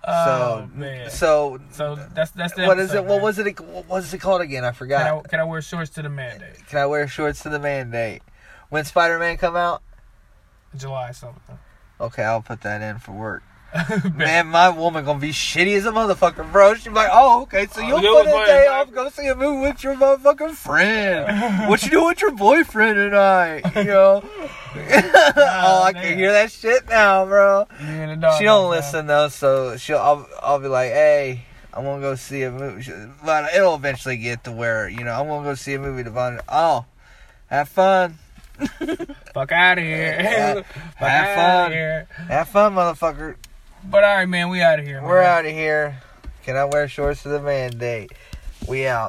[0.06, 1.10] Oh so man.
[1.10, 3.04] so So that's that's the what is it?
[3.04, 3.58] What was it?
[3.60, 4.64] What was it called again?
[4.64, 5.24] I Can forgot.
[5.26, 6.66] I, can I wear shorts to the mandate?
[6.68, 8.22] Can I wear shorts to the mandate?
[8.68, 9.82] When Spider Man come out?
[10.76, 11.58] July something.
[12.00, 13.42] Okay, I'll put that in for work.
[14.14, 16.74] Man, my woman gonna be shitty as a motherfucker, bro.
[16.74, 19.34] She's like, oh, okay, so oh, you'll You'll put a day off, go see a
[19.34, 21.68] movie with your motherfucking friend.
[21.68, 23.62] what you doing with your boyfriend tonight?
[23.76, 24.24] You know?
[24.74, 27.66] oh, I can hear that shit now, bro.
[27.80, 29.98] You and the dog She don't listen though, so she'll.
[29.98, 32.90] I'll, I'll be like, hey, I'm gonna go see a movie,
[33.24, 36.02] but it'll eventually get to where you know I'm gonna go see a movie.
[36.02, 36.84] Devon, oh,
[37.48, 38.18] have fun,
[39.34, 40.64] Fuck out of here.
[40.98, 41.72] Fuck Have fun.
[41.72, 42.08] here.
[42.28, 43.36] have fun, motherfucker.
[43.88, 45.00] But all right, man, we out of here.
[45.00, 46.02] We're out of here.
[46.42, 48.10] Can I wear shorts to the mandate?
[48.68, 49.04] We out.